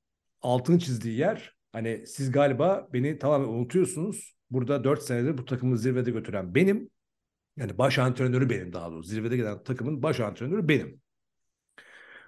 [0.41, 4.33] altını çizdiği yer, hani siz galiba beni tamamen unutuyorsunuz.
[4.49, 6.89] Burada 4 senedir bu takımı zirvede götüren benim.
[7.57, 9.09] Yani baş antrenörü benim daha doğrusu.
[9.09, 11.01] Zirvede giden takımın baş antrenörü benim.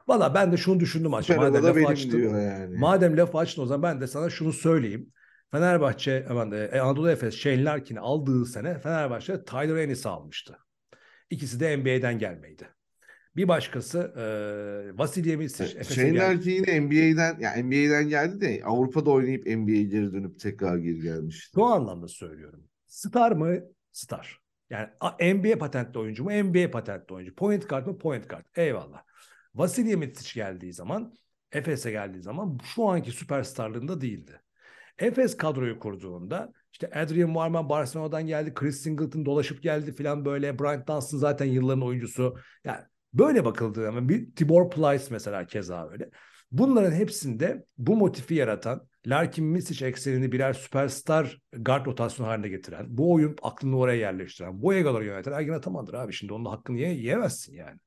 [0.07, 1.11] Valla ben de şunu düşündüm.
[1.21, 2.19] Süper Madem benim açtın.
[2.39, 2.77] yani.
[2.77, 5.11] Madem lafı açtın o zaman ben de sana şunu söyleyeyim.
[5.51, 10.57] Fenerbahçe, aman, e, Anadolu Efes Shane Larkin'i aldığı sene Fenerbahçe Tyler Ennis'i almıştı.
[11.29, 12.69] İkisi de NBA'den gelmeydi.
[13.35, 15.63] Bir başkası e, Vasilya Misic.
[15.63, 16.17] Efes'e Shane.
[16.17, 21.51] Larkin yine NBA'den ya NBA'den geldi de Avrupa'da oynayıp NBA'ye geri dönüp tekrar geri gelmişti.
[21.55, 22.63] Şu anlamda söylüyorum.
[22.87, 23.59] Star mı?
[23.91, 24.44] Star.
[24.69, 24.89] Yani
[25.35, 26.31] NBA patentli oyuncu mu?
[26.31, 27.35] NBA patentli oyuncu.
[27.35, 27.97] Point guard mı?
[27.97, 28.45] Point guard.
[28.55, 29.03] Eyvallah.
[29.55, 31.13] Vasilya Micic geldiği zaman,
[31.51, 34.41] Efes'e geldiği zaman şu anki süperstarlığında değildi.
[34.97, 40.59] Efes kadroyu kurduğunda işte Adrian Warman Barcelona'dan geldi, Chris Singleton dolaşıp geldi filan böyle.
[40.59, 42.37] Bryant Dunstan zaten yılların oyuncusu.
[42.63, 42.79] Yani
[43.13, 46.09] böyle bakıldığı zaman bir Tibor Plyce mesela keza öyle.
[46.51, 53.13] Bunların hepsinde bu motifi yaratan Larkin Misic eksenini birer süperstar guard rotasyonu haline getiren, bu
[53.13, 56.13] oyun aklını oraya yerleştiren, bu egaları yöneten Ergin Ataman'dır abi.
[56.13, 57.79] Şimdi onun hakkını ye, yiyemezsin yani.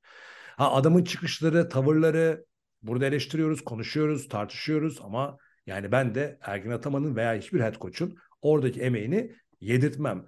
[0.57, 2.45] Ha adamın çıkışları, tavırları
[2.83, 5.37] burada eleştiriyoruz, konuşuyoruz, tartışıyoruz ama
[5.67, 10.27] yani ben de Ergin Ataman'ın veya hiçbir head coach'un oradaki emeğini yedirtmem.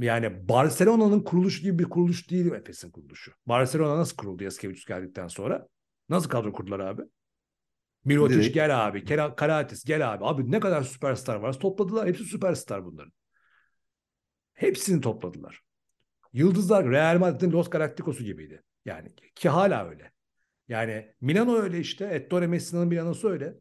[0.00, 3.32] Yani Barcelona'nın kuruluşu gibi bir kuruluş değil Efes'in kuruluşu.
[3.46, 5.66] Barcelona nasıl kuruldu Yaskevicius geldikten sonra?
[6.08, 7.02] Nasıl kadro kurdular abi?
[8.06, 8.54] Mirotic Direkt.
[8.54, 9.04] gel abi.
[9.36, 10.24] Karatis gel abi.
[10.24, 11.58] Abi ne kadar süperstar var.
[11.60, 12.08] Topladılar.
[12.08, 13.12] Hepsi süperstar bunların.
[14.54, 15.60] Hepsini topladılar.
[16.32, 18.62] Yıldızlar Real Madrid'in Los Galacticos'u gibiydi.
[18.84, 20.12] Yani ki hala öyle.
[20.68, 22.04] Yani Milano öyle işte.
[22.04, 23.54] Ettore Messina'nın Milano'su öyle.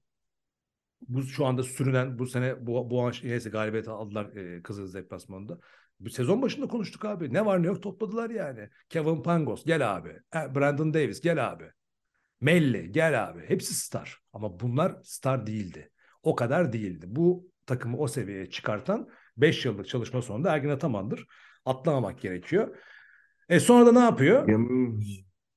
[1.07, 5.59] Bu şu anda sürünen bu sene bu, bu an neyse galibiyet aldılar e, Kızıl deplasmanında.
[5.99, 7.33] Bu sezon başında konuştuk abi.
[7.33, 8.69] Ne var ne yok topladılar yani.
[8.89, 10.09] Kevin Pangos gel abi.
[10.09, 11.71] E, Brandon Davis gel abi.
[12.41, 13.41] Melli gel abi.
[13.47, 14.19] Hepsi star.
[14.33, 15.89] Ama bunlar star değildi.
[16.23, 17.05] O kadar değildi.
[17.09, 21.27] Bu takımı o seviyeye çıkartan 5 yıllık çalışma sonunda Ergin Ataman'dır.
[21.65, 22.75] Atlamamak gerekiyor.
[23.49, 24.47] E sonra da ne yapıyor?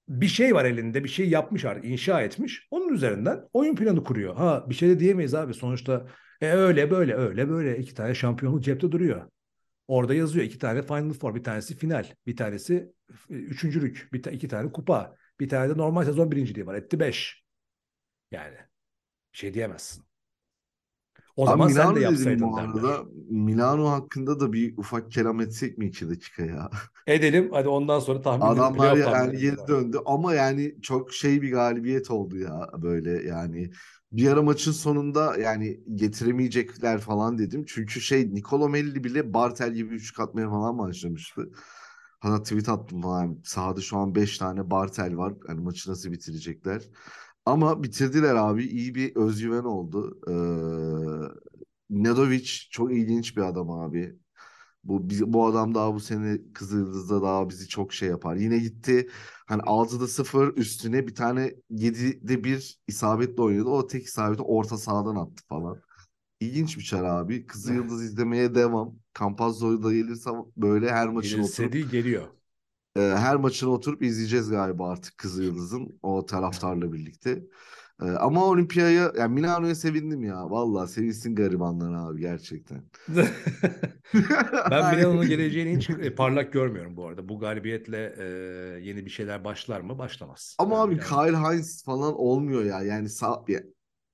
[0.09, 2.66] bir şey var elinde bir şey yapmış artık inşa etmiş.
[2.70, 4.37] Onun üzerinden oyun planı kuruyor.
[4.37, 6.07] Ha bir şey de diyemeyiz abi sonuçta
[6.41, 9.31] e, öyle böyle öyle böyle iki tane şampiyonluk cepte duruyor.
[9.89, 12.93] Orada yazıyor iki tane Final Four bir tanesi final bir tanesi
[13.29, 17.45] üçüncülük bir ta, iki tane kupa bir tane de normal sezon birinciliği var etti beş.
[18.32, 18.57] Yani
[19.34, 20.05] bir şey diyemezsin.
[21.36, 22.84] O Abi zaman Milano sen de yapsaydın bu derler.
[22.84, 23.05] arada.
[23.30, 26.70] Milano hakkında da bir ufak kelam etsek mi iki dakika ya?
[27.07, 29.68] Edelim hadi ondan sonra tahmin Adamlar playoff yani var.
[29.68, 33.70] döndü ama yani çok şey bir galibiyet oldu ya böyle yani.
[34.12, 37.64] Bir ara maçın sonunda yani getiremeyecekler falan dedim.
[37.68, 41.51] Çünkü şey Nicolo Melli bile Bartel gibi üçlük atmaya falan başlamıştı.
[42.21, 43.41] Hatta tweet attım falan.
[43.45, 45.35] Sahada şu an 5 tane Bartel var.
[45.47, 46.83] Hani maçı nasıl bitirecekler.
[47.45, 48.64] Ama bitirdiler abi.
[48.66, 50.19] İyi bir özgüven oldu.
[50.31, 50.35] Ee,
[51.91, 54.19] Nedovic çok ilginç bir adam abi.
[54.85, 55.01] Bu
[55.33, 58.37] bu adam daha bu sene Kızıldız'da daha bizi çok şey yapar.
[58.37, 59.09] Yine gitti
[59.47, 63.69] hani 6'da 0 üstüne bir tane 7'de 1 isabetle oynadı.
[63.71, 65.83] O tek isabeti orta sahadan attı falan.
[66.41, 67.47] İlginç bir çar abi.
[67.47, 68.95] Kızıldız izlemeye devam.
[69.18, 72.28] Campazzo'yu da gelirse böyle her maçın Gelirse oturup değil geliyor.
[72.97, 77.43] e, her maçını oturup izleyeceğiz galiba artık Kızıldız'ın o taraftarla birlikte.
[78.03, 80.51] E, ama Olimpiyaya yani Milano'ya sevindim ya.
[80.51, 82.84] Vallahi sevinsin garibanlar abi gerçekten.
[84.70, 87.28] Ben Milano'nun geleceğini hiç parlak görmüyorum bu arada.
[87.28, 88.24] Bu galibiyetle e,
[88.80, 89.99] yeni bir şeyler başlar mı?
[89.99, 90.59] Başlamaz.
[90.59, 92.82] Ama Ben abi Milano- Kyle Hines falan olmuyor ya.
[92.82, 93.45] Yani sağ,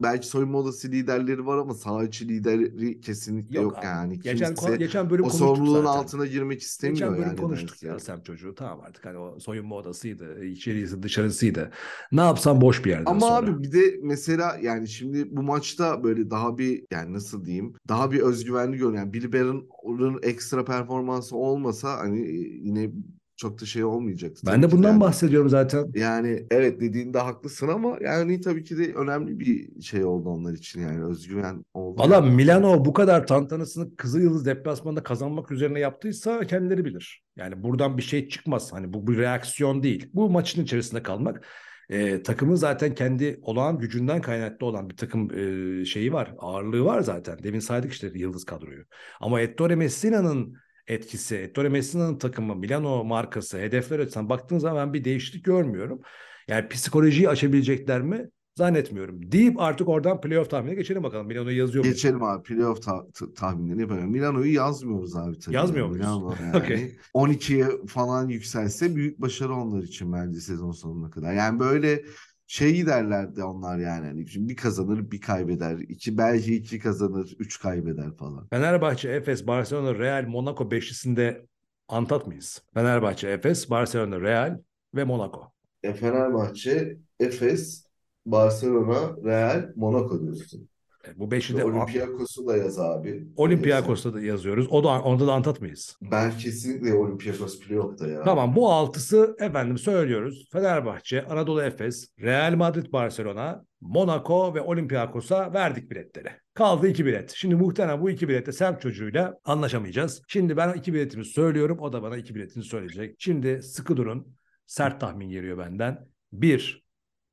[0.03, 3.87] belki soyunma odası liderleri var ama saha içi lideri kesinlikle yok, abi.
[3.87, 4.19] yani.
[4.21, 5.99] Geçen, Kimse geçen bölüm o sorumluluğun zaten.
[5.99, 8.55] altına girmek istemiyor Geçen bölüm yani konuştuk ya Sem çocuğu.
[8.55, 11.71] Tamam artık hani o soyunma odasıydı, içerisi dışarısıydı.
[12.13, 13.35] Ne yapsam boş bir yerden Ama sonra.
[13.35, 18.11] abi bir de mesela yani şimdi bu maçta böyle daha bir yani nasıl diyeyim daha
[18.11, 19.03] bir özgüvenli görünüyor.
[19.15, 22.29] Yani Barron'ın ekstra performansı olmasa hani
[22.63, 22.91] yine
[23.37, 24.47] çok da şey olmayacaktı.
[24.47, 25.01] ben de bundan yani.
[25.01, 25.93] bahsediyorum zaten.
[25.95, 30.81] Yani evet dediğinde haklısın ama yani tabii ki de önemli bir şey oldu onlar için
[30.81, 32.01] yani özgüven oldu.
[32.03, 32.31] Valla yani.
[32.31, 37.23] Milano bu kadar tantanasını Kızılyıldız deplasmanında kazanmak üzerine yaptıysa kendileri bilir.
[37.37, 38.73] Yani buradan bir şey çıkmaz.
[38.73, 40.11] Hani bu bir reaksiyon değil.
[40.15, 41.47] Bu maçın içerisinde kalmak.
[41.91, 46.35] Ee, takımın zaten kendi olağan gücünden kaynaklı olan bir takım e, şeyi var.
[46.39, 47.39] Ağırlığı var zaten.
[47.43, 48.85] Demin saydık işte Yıldız kadroyu.
[49.21, 50.57] Ama Ettore Messina'nın
[50.87, 56.01] etkisi, Ettore Messina'nın takımı, Milano markası, hedefler açısından baktığın zaman ben bir değişiklik görmüyorum.
[56.49, 58.29] Yani psikolojiyi açabilecekler mi?
[58.57, 59.33] Zannetmiyorum.
[59.33, 61.27] Deyip artık oradan playoff tahminine geçelim bakalım.
[61.27, 61.97] Milano'yu yazıyor muyuz?
[61.97, 63.07] Geçelim abi playoff ta-
[63.37, 64.11] tahminlerini yapalım.
[64.11, 65.55] Milano'yu yazmıyoruz abi tabii.
[65.55, 66.21] Yazmıyor yani.
[66.21, 66.39] muyuz?
[66.41, 66.57] Yani.
[66.57, 66.97] Okey.
[67.15, 71.33] 12'ye falan yükselse büyük başarı onlar için bence sezon sonuna kadar.
[71.33, 72.03] Yani böyle
[72.47, 74.07] şey giderlerdi onlar yani.
[74.07, 75.79] Hani şimdi bir kazanır bir kaybeder.
[75.79, 78.49] İki, belki iki kazanır üç kaybeder falan.
[78.49, 81.47] Fenerbahçe, Efes, Barcelona, Real, Monaco beşlisinde
[81.89, 82.63] Antat mıyız?
[82.75, 84.59] Fenerbahçe, Efes, Barcelona, Real
[84.95, 85.53] ve Monaco.
[85.83, 87.87] E, Fenerbahçe, Efes,
[88.27, 90.69] Barcelona, Real, Monaco diyorsun.
[91.09, 93.25] E, bu beşi de Olympiakos'u da yaz abi.
[93.37, 94.67] Olympiakos'ta da yazıyoruz.
[94.71, 95.97] O da onda da Antat mıyız?
[96.03, 98.23] Ben kesinlikle Olympiakos playoff'ta ya.
[98.23, 100.49] Tamam bu altısı efendim söylüyoruz.
[100.53, 106.29] Fenerbahçe, Anadolu Efes, Real Madrid, Barcelona, Monaco ve Olympiakos'a verdik biletleri.
[106.55, 107.33] Kaldı iki bilet.
[107.37, 110.23] Şimdi muhtemelen bu iki bilette semt çocuğuyla anlaşamayacağız.
[110.29, 111.79] Şimdi ben iki biletimi söylüyorum.
[111.81, 113.17] O da bana iki biletini söyleyecek.
[113.19, 114.37] Şimdi sıkı durun.
[114.67, 115.99] Sert tahmin geliyor benden.
[116.33, 116.85] Bir,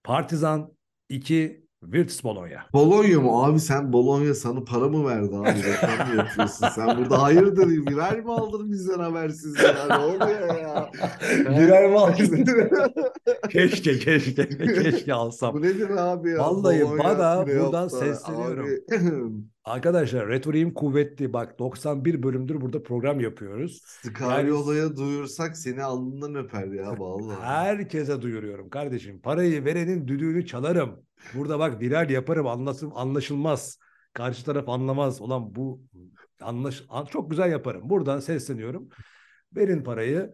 [0.04, 0.74] Partizan.
[1.10, 2.66] iki Virtus Bologna.
[2.74, 3.44] Bologna mı?
[3.44, 5.48] Abi sen Bologna sana para mı verdi abi?
[5.64, 6.68] Reklam mı yapıyorsun?
[6.76, 9.88] Sen burada hayırdır birer mi aldın bizden habersiz ya?
[9.98, 10.92] Ne oluyor ya?
[11.50, 12.46] Birer mi aldın?
[13.50, 15.54] keşke keşke keşke alsam.
[15.54, 16.38] Bu nedir abi ya?
[16.40, 17.98] Vallahi Bologna bana buradan yaptı?
[17.98, 19.46] sesleniyorum.
[19.64, 21.34] Arkadaşlar retoriğim kuvvetli.
[21.34, 23.82] Bak 91 bölümdür burada program yapıyoruz.
[24.06, 27.42] Scariolo'ya duyursak seni alnından öper ya vallahi.
[27.42, 29.22] Herkese duyuruyorum kardeşim.
[29.22, 30.90] Parayı verenin düdüğünü çalarım.
[31.34, 33.78] Burada bak viral yaparım anlasın anlaşılmaz.
[34.14, 35.22] Karşı taraf anlamaz.
[35.22, 35.82] Ulan bu
[36.42, 37.90] anlaş an- çok güzel yaparım.
[37.90, 38.90] Buradan sesleniyorum.
[39.56, 40.34] Verin parayı.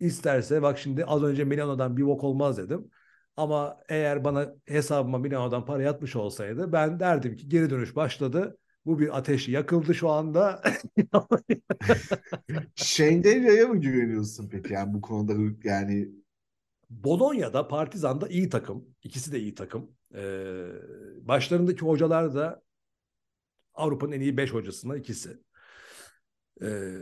[0.00, 2.90] İsterse bak şimdi az önce Milano'dan bir bok olmaz dedim.
[3.36, 8.58] Ama eğer bana hesabıma Milano'dan para yatmış olsaydı ben derdim ki geri dönüş başladı.
[8.86, 10.62] Bu bir ateş yakıldı şu anda.
[12.74, 14.72] Şenderya'ya mı güveniyorsun peki?
[14.72, 15.32] Yani bu konuda
[15.64, 16.08] yani
[16.90, 18.86] Bologna'da Partizan'da iyi takım.
[19.02, 19.90] İkisi de iyi takım.
[20.14, 20.66] Ee,
[21.20, 22.62] başlarındaki hocalar da
[23.74, 25.38] Avrupa'nın en iyi 5 hocasına ikisi.
[26.62, 26.98] Ee,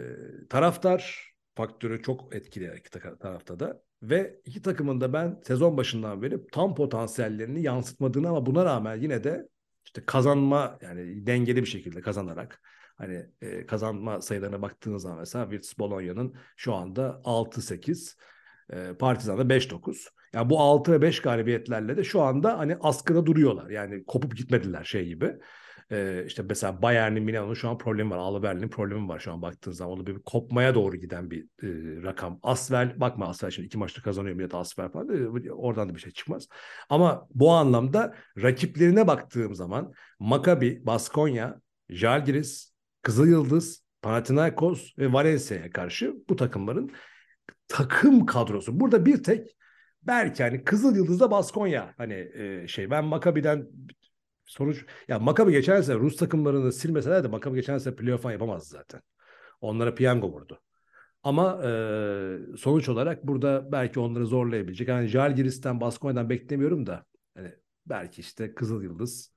[0.50, 3.82] taraftar faktörü çok etkili iki ta- tarafta da.
[4.02, 9.24] Ve iki takımın da ben sezon başından beri tam potansiyellerini yansıtmadığını ama buna rağmen yine
[9.24, 9.48] de
[9.84, 12.60] işte kazanma yani dengeli bir şekilde kazanarak
[12.96, 18.16] hani e, kazanma sayılarına baktığınız zaman mesela Virtus Bologna'nın şu anda 6-8
[18.72, 20.08] e, Partizan'da 5-9.
[20.32, 23.70] Yani bu 6 ve 5 galibiyetlerle de şu anda hani askıda duruyorlar.
[23.70, 25.32] Yani kopup gitmediler şey gibi.
[25.92, 28.42] E, işte mesela Bayern'in Milano'nun şu an problemi var.
[28.42, 29.92] Berlin'in problemi var şu an baktığın zaman.
[29.92, 31.68] O da bir kopmaya doğru giden bir e,
[32.02, 32.38] rakam.
[32.42, 35.08] Asvel bakma Asvel şimdi iki maçta kazanıyor millet Asvel falan.
[35.08, 36.48] E, oradan da bir şey çıkmaz.
[36.90, 46.14] Ama bu anlamda rakiplerine baktığım zaman Maccabi, Baskonya, Žalgiris, Kızıl Yıldız, Panathinaikos ve Valencia'ya karşı
[46.28, 46.90] bu takımların
[47.68, 48.80] takım kadrosu.
[48.80, 49.56] Burada bir tek
[50.02, 53.68] belki hani Kızıl Yıldız'da Baskonya hani e, şey ben Maccabi'den
[54.44, 58.68] sonuç ya Maccabi geçen sene Rus takımlarını silmeseler de Maccabi geçen sene playoff falan yapamazdı
[58.68, 59.00] zaten.
[59.60, 60.60] Onlara piyango vurdu.
[61.22, 64.88] Ama e, sonuç olarak burada belki onları zorlayabilecek.
[64.88, 67.04] Yani Žalgiris'ten Baskonya'dan beklemiyorum da
[67.34, 67.52] hani
[67.86, 69.32] belki işte Kızıl Yıldız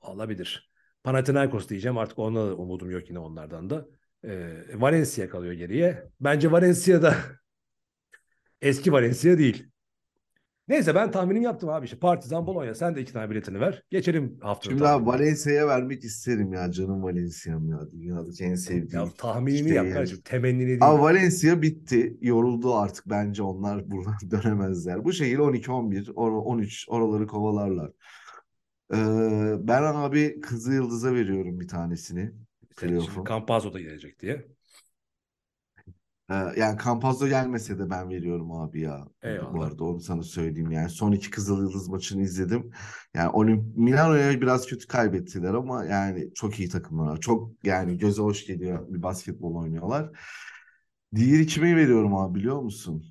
[0.00, 0.70] olabilir.
[1.04, 3.86] Panathinaikos diyeceğim artık ona da umudum yok yine onlardan da.
[4.24, 6.08] E, Valencia kalıyor geriye.
[6.20, 7.14] Bence Valencia da
[8.60, 9.66] eski Valencia değil.
[10.68, 13.82] Neyse ben tahminim yaptım abi işte Partizan Bologna sen de iki tane biletini ver.
[13.90, 15.24] Geçelim haftanın Şimdi abi tahminine.
[15.24, 19.04] Valencia'ya vermek isterim ya canım Valencia'm ya dünyadaki en sevdiğim.
[19.04, 19.94] Ya tahminini şey yap yani.
[19.94, 20.78] kardeşim temennini değil.
[20.80, 22.16] Abi Valencia bitti.
[22.20, 25.04] Yoruldu artık bence onlar buradan dönemezler.
[25.04, 27.90] Bu şehir 12-11, or 13 oraları kovalarlar.
[28.94, 28.96] Ee,
[29.60, 32.32] ben abi Kızıl Yıldız'a veriyorum bir tanesini.
[32.76, 33.24] Playoff'u.
[33.24, 34.46] Campazzo da gelecek diye.
[36.30, 39.08] Ee, yani Campazzo gelmese de ben veriyorum abi ya.
[39.22, 39.66] Bu Eyvallah.
[39.66, 40.90] arada onu sana söyleyeyim yani.
[40.90, 42.70] Son iki Kızıl Yıldız maçını izledim.
[43.14, 47.20] Yani Olimp Milano'ya biraz kötü kaybettiler ama yani çok iyi takımlar.
[47.20, 50.10] Çok yani göze hoş geliyor bir basketbol oynuyorlar.
[51.14, 53.04] Diğeri kime veriyorum abi biliyor musun?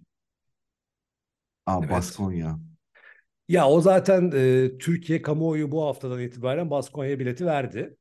[1.65, 1.95] Abi Evet.
[1.95, 2.59] Baskonya.
[3.47, 7.97] Ya o zaten e, Türkiye kamuoyu bu haftadan itibaren Baskonya'ya bileti verdi.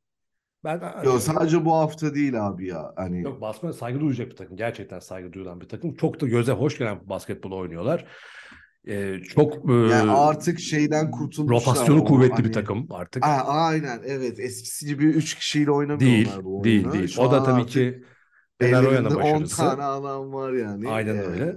[0.65, 2.93] Ben Yok sadece bu hafta değil abi ya.
[2.97, 4.57] Hani Yok Baskonya saygı duyacak bir takım.
[4.57, 5.95] Gerçekten saygı duyulan bir takım.
[5.95, 8.07] Çok da göze hoş gelen basketbol oynuyorlar.
[8.89, 11.75] E, çok e, yani artık şeyden kurtulmuşlar.
[11.75, 13.25] rotasyonu O kuvvetli hani- bir takım artık.
[13.25, 16.93] Aa, aynen evet eskisi gibi 3 kişiyle Değil, oynamıyorlar bu değil, oyunu.
[16.99, 17.09] değil.
[17.09, 18.05] Şu O da tabii ki
[18.61, 19.57] Fener Oyana ellerinde 10 başarısı.
[19.57, 20.89] tane adam var yani.
[20.89, 21.55] Aynen Ee, öyle.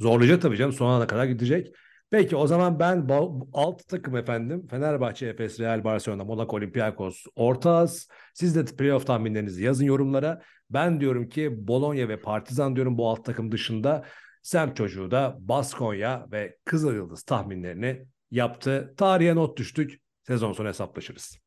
[0.00, 0.72] Zorlayacak tabii canım.
[0.72, 1.74] Son ana kadar gidecek.
[2.10, 3.08] Peki o zaman ben
[3.52, 4.66] alt takım efendim.
[4.70, 8.08] Fenerbahçe, Efes, Real, Barcelona, Monaco, Olympiakos, Orta Az.
[8.34, 10.42] Siz de playoff tahminlerinizi yazın yorumlara.
[10.70, 14.04] Ben diyorum ki Bologna ve Partizan diyorum bu alt takım dışında.
[14.42, 18.94] Semt çocuğu da Baskonya ve Kızıl Yıldız tahminlerini yaptı.
[18.96, 20.00] Tarihe not düştük.
[20.26, 21.38] Sezon sonu hesaplaşırız.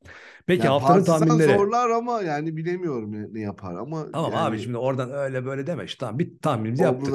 [0.45, 1.57] Peki yani haftanın tahminleri.
[1.57, 5.85] zorlar ama yani bilemiyorum ne, yapar ama Tamam yani abi şimdi oradan öyle böyle deme.
[5.85, 7.13] İşte tamam bir tahminimizi yaptık.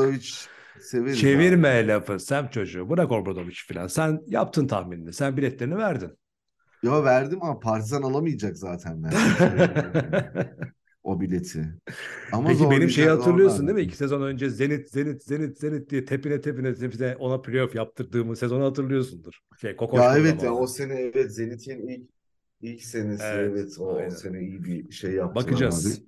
[0.81, 2.91] Severiz Çevirme lafı Sem çocuğu.
[2.91, 3.87] Bırak Obradovic falan.
[3.87, 5.13] Sen yaptın tahminini.
[5.13, 6.07] Sen biletlerini verdin.
[6.07, 6.15] abi.
[6.83, 9.13] Yo verdim ama Partizan alamayacak zaten ben.
[11.03, 11.75] o bileti.
[12.31, 13.77] Ama Peki benim şeyi zorlayacak, hatırlıyorsun zorlar.
[13.77, 13.91] değil mi?
[13.91, 18.65] İki sezon önce Zenit, Zenit, Zenit, Zenit diye tepine tepine tepine ona playoff yaptırdığımı sezonu
[18.65, 19.41] hatırlıyorsundur.
[19.61, 22.11] Şey, Kokoş Ya evet ya o sene evet Zenit'in ilk
[22.61, 24.09] ilk senesi Evet, evet, o, o aynen.
[24.11, 25.87] sene iyi bir şey yaptılar Bakacağız.
[25.87, 26.07] abi.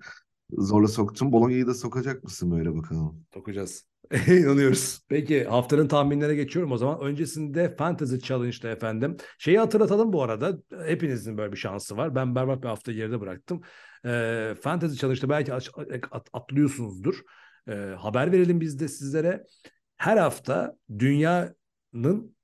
[0.59, 1.33] Zorla soktum.
[1.33, 3.27] Bologna'yı da sokacak mısın böyle bakalım.
[3.35, 3.87] Sokacağız.
[4.29, 5.01] İnanıyoruz.
[5.09, 7.01] Peki haftanın tahminlere geçiyorum o zaman.
[7.01, 9.17] Öncesinde Fantasy Challenge'da efendim.
[9.39, 10.59] Şeyi hatırlatalım bu arada.
[10.87, 12.15] Hepinizin böyle bir şansı var.
[12.15, 13.61] Ben berbat bir hafta geride bıraktım.
[14.05, 15.53] Ee, Fantasy Challenge'da belki
[16.33, 17.21] atlıyorsunuzdur.
[17.69, 19.45] Ee, haber verelim biz de sizlere.
[19.97, 22.37] Her hafta dünyanın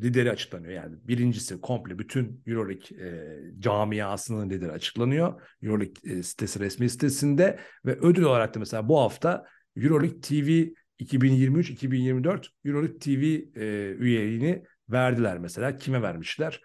[0.00, 0.72] lideri açıklanıyor.
[0.72, 5.42] Yani birincisi komple bütün Euroleague e, camiasının lideri açıklanıyor.
[5.62, 9.44] Euroleague e, sitesi resmi sitesinde ve ödül olarak da mesela bu hafta
[9.76, 10.68] Euroleague TV
[11.00, 13.22] 2023-2024 Euroleague TV
[13.60, 15.76] e, üyeliğini verdiler mesela.
[15.76, 16.60] Kime vermişler?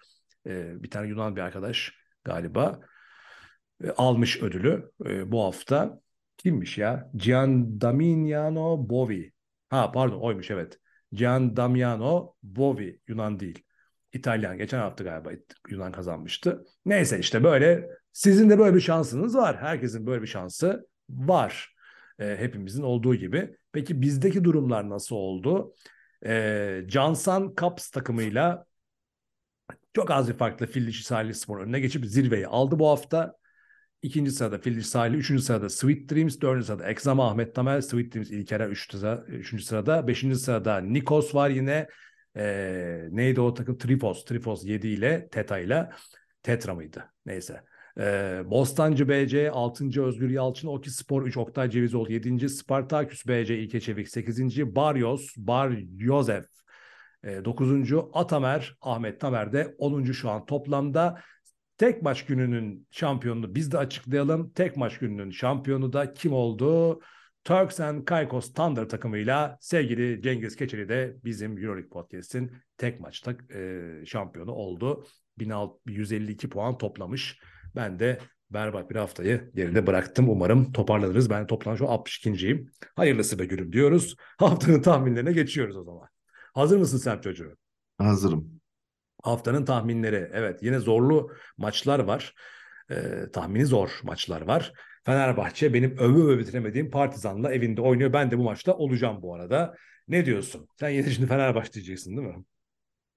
[0.48, 2.80] E, bir tane Yunan bir arkadaş galiba
[3.84, 6.02] e, almış ödülü e, bu hafta.
[6.38, 7.12] Kimmiş ya?
[7.16, 9.32] Gian Damiano Bovi.
[9.70, 10.80] Ha pardon oymuş evet.
[11.14, 13.64] Gian Damiano Bovi Yunan değil.
[14.14, 14.58] İtalyan.
[14.58, 15.32] Geçen hafta galiba
[15.70, 16.66] Yunan kazanmıştı.
[16.86, 19.58] Neyse işte böyle sizin de böyle bir şansınız var.
[19.58, 21.76] Herkesin böyle bir şansı var.
[22.22, 23.58] E, hepimizin olduğu gibi.
[23.72, 25.74] Peki bizdeki durumlar nasıl oldu?
[26.26, 28.66] E, Cansan Caps takımıyla
[29.94, 33.36] çok az bir farkla Fil Sahili Spor önüne geçip zirveyi aldı bu hafta.
[34.02, 38.32] İkinci sırada Fil Sahili, üçüncü sırada Sweet Dreams, dördüncü sırada Exama Ahmet Tamel, Sweet Dreams
[38.32, 41.88] İlker'e üçüncü sırada, üçüncü sırada, beşinci sırada Nikos var yine.
[42.38, 43.78] E, neydi o takım?
[43.78, 45.90] Trifos, Trifos 7 ile Teta ile.
[46.44, 47.14] Tetra mıydı?
[47.26, 47.64] Neyse.
[48.00, 50.04] Ee, Bostancı BC 6.
[50.04, 52.50] Özgür Yalçın, Oki Spor 3 Oktay Cevizoğlu 7.
[52.50, 54.76] Spartaküs BC İlke Çevik 8.
[54.76, 56.46] Baryos, Bar Yosef
[57.24, 57.94] e, 9.
[58.14, 60.12] Atamer, Ahmet Tamer de 10.
[60.12, 61.22] şu an toplamda.
[61.78, 64.50] Tek maç gününün şampiyonunu biz de açıklayalım.
[64.50, 67.00] Tek maç gününün şampiyonu da kim oldu?
[67.44, 73.90] Turks and Caicos Thunder takımıyla sevgili Cengiz Keçeli de bizim Euroleague Podcast'in tek maçta e,
[74.06, 75.06] şampiyonu oldu.
[75.86, 77.40] 152 puan toplamış.
[77.76, 78.20] Ben de
[78.50, 80.30] berbat bir haftayı geride bıraktım.
[80.30, 81.30] Umarım toparlanırız.
[81.30, 82.72] Ben toplam şu 62.yim.
[82.96, 84.16] Hayırlısı be gülüm diyoruz.
[84.38, 86.08] Haftanın tahminlerine geçiyoruz o zaman.
[86.54, 87.58] Hazır mısın sen çocuğu?
[87.98, 88.62] Hazırım.
[89.24, 90.30] Haftanın tahminleri.
[90.34, 92.34] Evet yine zorlu maçlar var.
[92.92, 94.74] Ee, tahmini zor maçlar var.
[95.06, 98.14] Fenerbahçe benim öve öve bitiremediğim Partizan'la evinde oynuyor.
[98.14, 99.76] Ben de bu maçta olacağım bu arada.
[100.08, 100.68] Ne diyorsun?
[100.80, 102.44] Sen yine şimdi Fenerbahçe diyeceksin değil mi?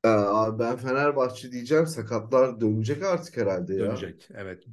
[0.04, 1.86] Ee, abi ben Fenerbahçe diyeceğim.
[1.86, 3.80] Sakatlar dönecek artık herhalde ya.
[3.80, 4.64] Dönecek evet.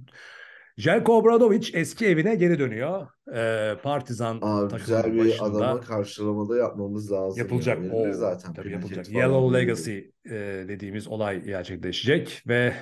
[0.78, 3.08] Jelko Obradovic eski evine geri dönüyor.
[3.36, 7.40] Ee, Partizan Abi güzel bir başında adama karşılamada yapmamız lazım.
[7.40, 7.78] yapılacak.
[7.78, 7.94] Yani.
[7.94, 9.10] O zaten tabii yapılacak.
[9.10, 9.60] Yellow.
[9.60, 12.74] Legacy e, dediğimiz olay gerçekleşecek ve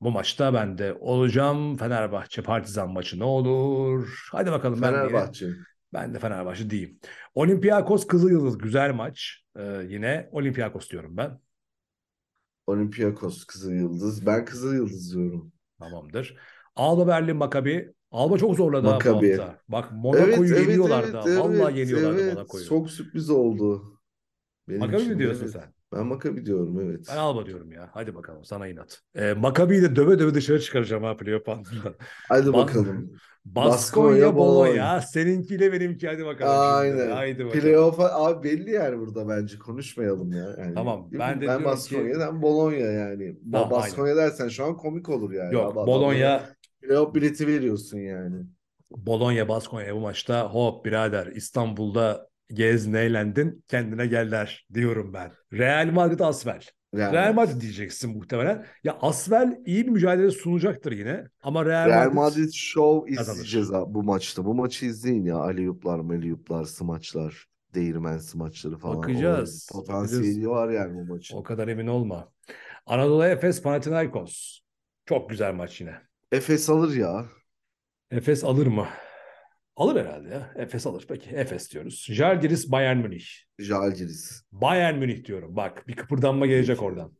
[0.00, 1.76] bu maçta ben de olacağım.
[1.76, 4.26] Fenerbahçe Partizan maçı ne olur?
[4.32, 5.46] Hadi bakalım ben de Fenerbahçe.
[5.92, 6.98] ben de Fenerbahçe diyeyim.
[7.34, 9.42] Olympiakos Kızılyıldız güzel maç.
[9.58, 11.38] Ee, yine Olympiakos diyorum ben.
[12.66, 14.26] Olympiakos Kızıl Yıldız.
[14.26, 15.52] Ben Kızıl Yıldız diyorum.
[15.78, 16.36] Tamamdır.
[16.76, 17.92] Alba Berlin Maccabi.
[18.10, 19.58] Alba çok zorladı ha bu hafta.
[19.68, 21.16] Bak Monaco'yu yeniyorlardı.
[21.16, 21.24] ha.
[21.24, 22.34] Vallahi yeniyorlardı evet.
[22.34, 22.64] Monaco'yu.
[22.64, 23.98] Çok sürpriz oldu.
[24.68, 25.52] Benim için mi diyorsun evet.
[25.52, 25.75] sen?
[25.98, 27.06] Ben Maccabi diyorum evet.
[27.12, 27.90] Ben Alba diyorum ya.
[27.92, 29.02] Hadi bakalım sana inat.
[29.14, 31.94] Ee, Maccabi'yi de döve döve dışarı çıkaracağım ha playoff bandında.
[32.28, 33.12] Hadi Ba- bakalım.
[33.44, 35.00] Baskonya Bologna.
[35.00, 36.86] Seninkiyle benimki hadi bakalım.
[36.88, 37.02] şimdi.
[37.02, 37.16] Aynen.
[37.16, 37.60] Haydi bakalım.
[37.60, 40.54] Playoff'a abi belli yani burada bence konuşmayalım ya.
[40.58, 43.36] Yani, Tamam, ben de ben Baskonya'dan Bologna yani.
[43.52, 45.54] Tamam, Baskonya dersen şu an komik olur yani.
[45.54, 46.42] Yok Abi Bologna
[46.82, 48.36] Playoff bileti veriyorsun yani.
[48.90, 55.32] Bologna Baskonya bu maçta hop birader İstanbul'da gez eğlendin kendine gel der diyorum ben.
[55.52, 56.60] Real Madrid Asvel.
[56.94, 58.66] Yani Real Madrid diyeceksin muhtemelen.
[58.84, 63.36] Ya Asvel iyi bir mücadele sunacaktır yine ama Real, Real Madrid, Madrid Show kazanır.
[63.36, 64.44] izleyeceğiz abi bu maçta.
[64.44, 65.36] Bu maçı izleyin ya.
[65.36, 68.96] Aliyuplar, meliyuplar, smaçlar, değirmen smaçları falan.
[68.96, 70.46] Bakacağız, O potansiyeli bakacağız.
[70.48, 71.36] var yani bu maçın.
[71.36, 72.32] o kadar emin olma.
[72.86, 74.60] Anadolu Efes Panathinaikos.
[75.06, 75.94] Çok güzel maç yine.
[76.32, 77.24] Efes alır ya.
[78.10, 78.86] Efes alır mı?
[79.76, 80.52] Alır herhalde ya.
[80.56, 81.04] Efes alır.
[81.08, 82.06] Peki Efes diyoruz.
[82.10, 83.24] Žalgiris Bayern Münih.
[83.58, 84.42] Žalgiris.
[84.52, 85.56] Bayern Münih diyorum.
[85.56, 87.12] Bak bir kıpırdanma gelecek oradan.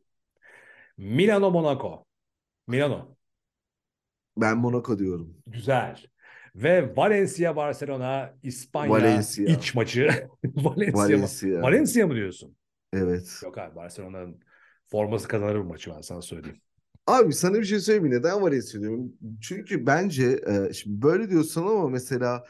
[0.97, 2.05] Milano Monaco.
[2.67, 3.15] Milano.
[4.37, 5.37] Ben Monaco diyorum.
[5.47, 6.03] Güzel.
[6.55, 9.45] Ve Valencia Barcelona İspanya Valencia.
[9.45, 10.09] iç maçı.
[10.43, 11.03] Valencia?
[11.03, 11.61] Valencia.
[11.61, 12.57] Valencia mı diyorsun?
[12.93, 13.39] Evet.
[13.43, 14.39] Yok abi Barcelona'nın
[14.87, 16.61] forması kazanır bu maçı ben sana söyleyeyim.
[17.07, 18.15] Abi sana bir şey söyleyeyim?
[18.15, 19.13] Neden Valencia diyorum?
[19.41, 20.39] Çünkü bence
[20.69, 22.43] e, şimdi böyle diyorsun ama mesela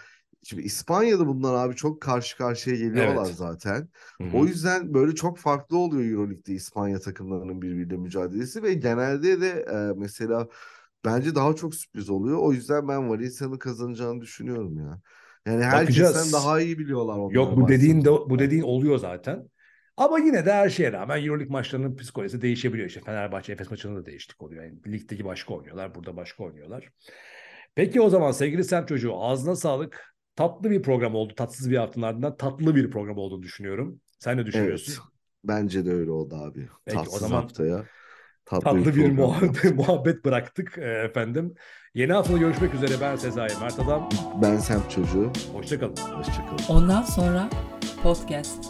[0.44, 3.36] şimdi İspanya'da bunlar abi çok karşı karşıya geliyorlar Evet.
[3.38, 3.90] zaten.
[4.22, 4.30] Hı-hı.
[4.38, 9.94] O yüzden böyle çok farklı oluyor Euroleague'de İspanya takımlarının birbiriyle mücadelesi ve genelde de e,
[10.00, 10.48] mesela
[11.06, 12.38] bence daha çok sürpriz oluyor.
[12.38, 15.02] O yüzden ben Valencia'nın kazanacağını düşünüyorum ya.
[15.46, 16.16] Yani Bakacağız.
[16.16, 19.50] herkesten daha iyi biliyorlar onlar Yok bu dediğin de bu dediğin oluyor zaten.
[19.98, 22.88] Ama yine de her şeye rağmen Euroleague maçlarının psikolojisi değişebiliyor.
[22.88, 24.64] İşte Fenerbahçe Efes maçında da değişiklik oluyor.
[24.64, 26.90] Yani ligdeki başka oynuyorlar, burada başka oynuyorlar.
[27.76, 30.14] Peki o zaman sevgili Sem çocuğu ağzına sağlık.
[30.36, 31.36] Tatlı bir program oldu.
[31.36, 34.00] Tatsız bir haftanın ardından tatlı bir program olduğunu düşünüyorum.
[34.20, 34.94] Sen ne düşünüyorsun?
[34.94, 35.12] Evet.
[35.44, 36.68] Bence de öyle oldu abi.
[36.86, 37.84] Peki, o Tatsız zaman haftaya
[38.46, 39.76] tatlı, Tatlı bir muhabbet, yaptık.
[39.76, 41.54] muhabbet bıraktık e, efendim.
[41.94, 42.92] Yeni haftada görüşmek üzere.
[43.02, 44.10] Ben Sezai Mert Adam.
[44.42, 45.32] Ben Sem çocuğu.
[45.54, 45.96] Hoşçakalın.
[45.96, 46.60] Hoşçakalın.
[46.70, 47.50] Ondan sonra
[48.04, 48.66] podcast.